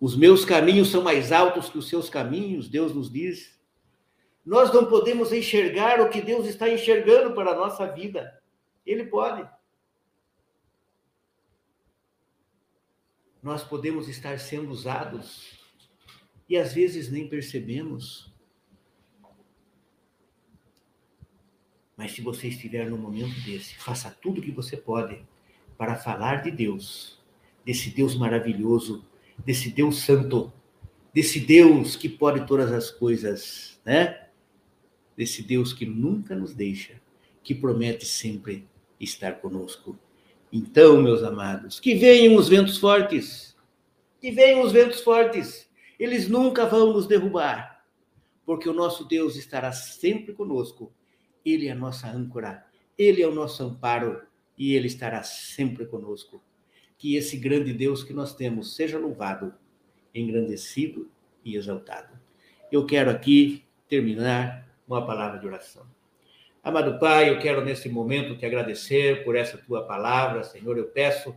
Os 0.00 0.16
meus 0.16 0.44
caminhos 0.44 0.88
são 0.88 1.02
mais 1.02 1.32
altos 1.32 1.68
que 1.68 1.78
os 1.78 1.88
seus 1.88 2.08
caminhos, 2.08 2.68
Deus 2.68 2.94
nos 2.94 3.10
diz. 3.10 3.58
Nós 4.44 4.72
não 4.72 4.86
podemos 4.86 5.32
enxergar 5.32 6.00
o 6.00 6.08
que 6.08 6.20
Deus 6.20 6.46
está 6.46 6.70
enxergando 6.70 7.34
para 7.34 7.50
a 7.50 7.56
nossa 7.56 7.86
vida. 7.86 8.40
Ele 8.84 9.04
pode. 9.04 9.48
Nós 13.46 13.62
podemos 13.62 14.08
estar 14.08 14.40
sendo 14.40 14.72
usados 14.72 15.52
e 16.48 16.56
às 16.56 16.72
vezes 16.72 17.12
nem 17.12 17.28
percebemos. 17.28 18.34
Mas 21.96 22.10
se 22.10 22.20
você 22.22 22.48
estiver 22.48 22.90
no 22.90 22.98
momento 22.98 23.40
desse, 23.42 23.76
faça 23.76 24.10
tudo 24.10 24.40
o 24.40 24.42
que 24.42 24.50
você 24.50 24.76
pode 24.76 25.24
para 25.78 25.94
falar 25.94 26.42
de 26.42 26.50
Deus, 26.50 27.20
desse 27.64 27.88
Deus 27.90 28.16
maravilhoso, 28.16 29.06
desse 29.38 29.70
Deus 29.70 29.98
santo, 29.98 30.52
desse 31.14 31.38
Deus 31.38 31.94
que 31.94 32.08
pode 32.08 32.44
todas 32.48 32.72
as 32.72 32.90
coisas, 32.90 33.80
né? 33.84 34.26
Desse 35.16 35.40
Deus 35.40 35.72
que 35.72 35.86
nunca 35.86 36.34
nos 36.34 36.52
deixa, 36.52 37.00
que 37.44 37.54
promete 37.54 38.06
sempre 38.06 38.68
estar 38.98 39.34
conosco. 39.34 39.96
Então, 40.52 41.02
meus 41.02 41.22
amados, 41.22 41.80
que 41.80 41.94
venham 41.94 42.36
os 42.36 42.48
ventos 42.48 42.78
fortes, 42.78 43.56
que 44.20 44.30
venham 44.30 44.62
os 44.62 44.72
ventos 44.72 45.00
fortes, 45.00 45.68
eles 45.98 46.28
nunca 46.28 46.66
vão 46.66 46.92
nos 46.92 47.06
derrubar, 47.06 47.84
porque 48.44 48.68
o 48.68 48.72
nosso 48.72 49.04
Deus 49.04 49.36
estará 49.36 49.72
sempre 49.72 50.32
conosco. 50.32 50.92
Ele 51.44 51.68
é 51.68 51.72
a 51.72 51.76
nossa 51.76 52.08
âncora, 52.08 52.64
ele 52.96 53.22
é 53.22 53.26
o 53.26 53.34
nosso 53.34 53.62
amparo 53.62 54.22
e 54.56 54.74
ele 54.74 54.86
estará 54.86 55.22
sempre 55.22 55.86
conosco. 55.86 56.42
Que 56.98 57.16
esse 57.16 57.36
grande 57.36 57.72
Deus 57.72 58.02
que 58.02 58.12
nós 58.12 58.34
temos 58.34 58.74
seja 58.74 58.98
louvado, 58.98 59.52
engrandecido 60.14 61.10
e 61.44 61.56
exaltado. 61.56 62.18
Eu 62.70 62.86
quero 62.86 63.10
aqui 63.10 63.64
terminar 63.88 64.66
uma 64.88 65.04
palavra 65.06 65.38
de 65.38 65.46
oração. 65.46 65.95
Amado 66.66 66.98
Pai, 66.98 67.30
eu 67.30 67.38
quero 67.38 67.64
nesse 67.64 67.88
momento 67.88 68.36
te 68.36 68.44
agradecer 68.44 69.22
por 69.22 69.36
essa 69.36 69.56
tua 69.56 69.84
palavra, 69.84 70.42
Senhor. 70.42 70.76
Eu 70.76 70.86
peço 70.86 71.32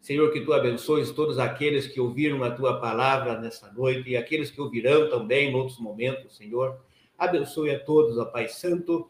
Senhor, 0.00 0.32
que 0.32 0.40
tu 0.40 0.52
abençoes 0.52 1.12
todos 1.12 1.38
aqueles 1.38 1.86
que 1.86 2.00
ouviram 2.00 2.42
a 2.42 2.50
tua 2.50 2.80
palavra 2.80 3.40
nessa 3.40 3.72
noite 3.72 4.10
e 4.10 4.16
aqueles 4.16 4.50
que 4.50 4.60
ouvirão 4.60 5.08
também 5.08 5.52
em 5.52 5.54
outros 5.54 5.78
momentos, 5.78 6.36
Senhor. 6.36 6.80
Abençoe 7.16 7.70
a 7.70 7.78
todos, 7.78 8.18
ó 8.18 8.24
Pai 8.24 8.48
Santo. 8.48 9.08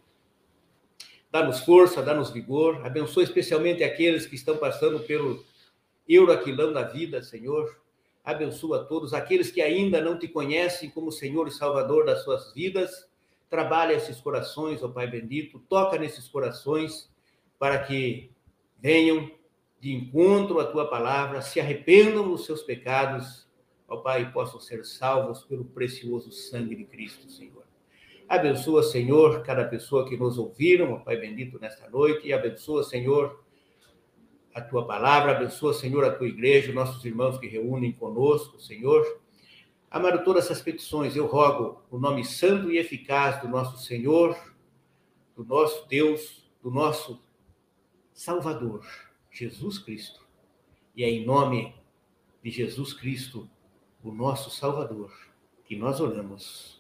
Dá-nos 1.33 1.61
força, 1.61 2.03
dá-nos 2.03 2.31
vigor. 2.31 2.85
Abençoe 2.85 3.25
especialmente 3.25 3.83
aqueles 3.83 4.27
que 4.27 4.35
estão 4.35 4.59
passando 4.59 5.01
pelo 5.01 5.43
euroaquilão 6.07 6.71
da 6.71 6.83
vida, 6.83 7.23
Senhor. 7.23 7.81
Abençoa 8.23 8.85
todos 8.85 9.15
aqueles 9.15 9.51
que 9.51 9.63
ainda 9.63 10.03
não 10.03 10.19
te 10.19 10.29
conhecem 10.29 10.91
como 10.91 11.11
Senhor 11.11 11.49
e 11.49 11.51
Salvador 11.51 12.05
das 12.05 12.23
suas 12.25 12.53
vidas. 12.53 13.07
Trabalha 13.49 13.94
esses 13.94 14.20
corações, 14.20 14.82
ó 14.82 14.88
Pai 14.88 15.07
bendito. 15.07 15.59
Toca 15.68 15.99
nesses 15.99 16.28
corações 16.28 17.11
para 17.59 17.78
que 17.78 18.30
venham 18.78 19.30
de 19.80 19.92
encontro 19.92 20.59
à 20.59 20.64
tua 20.64 20.88
palavra, 20.88 21.42
se 21.42 21.61
arrependam 21.61 22.28
dos 22.28 22.44
seus 22.44 22.62
pecados, 22.62 23.47
ó 23.86 23.99
Pai, 23.99 24.22
e 24.22 24.32
possam 24.32 24.59
ser 24.59 24.84
salvos 24.84 25.44
pelo 25.44 25.64
precioso 25.64 26.32
sangue 26.32 26.74
de 26.74 26.84
Cristo, 26.84 27.30
Senhor. 27.30 27.64
Abençoa, 28.28 28.82
Senhor, 28.82 29.42
cada 29.42 29.64
pessoa 29.64 30.09
que 30.09 30.16
nos 30.16 30.38
ouviram, 30.38 30.94
ó 30.94 30.97
Pai 30.99 31.16
bendito, 31.16 31.61
nesta 31.61 31.88
noite, 31.88 32.26
e 32.26 32.32
abençoa, 32.32 32.82
Senhor, 32.82 33.44
a 34.53 34.61
tua 34.61 34.86
palavra, 34.86 35.32
abençoa, 35.32 35.72
Senhor, 35.72 36.05
a 36.05 36.11
tua 36.11 36.26
igreja, 36.26 36.72
nossos 36.72 37.05
irmãos 37.05 37.38
que 37.38 37.47
reúnem 37.47 37.92
conosco, 37.92 38.59
Senhor. 38.59 39.20
Amado 39.97 40.22
todas 40.22 40.44
essas 40.44 40.61
petições, 40.61 41.16
eu 41.16 41.24
rogo 41.24 41.82
o 41.90 41.99
nome 41.99 42.22
santo 42.22 42.70
e 42.70 42.76
eficaz 42.76 43.40
do 43.40 43.49
nosso 43.49 43.82
Senhor, 43.82 44.36
do 45.34 45.42
nosso 45.42 45.88
Deus, 45.88 46.47
do 46.62 46.70
nosso 46.70 47.18
Salvador 48.12 48.86
Jesus 49.30 49.78
Cristo. 49.78 50.20
E 50.94 51.03
é 51.03 51.09
em 51.09 51.24
nome 51.24 51.74
de 52.44 52.51
Jesus 52.51 52.92
Cristo, 52.92 53.49
o 54.05 54.12
nosso 54.12 54.51
Salvador, 54.51 55.11
que 55.64 55.74
nós 55.74 55.99
oramos. 55.99 56.76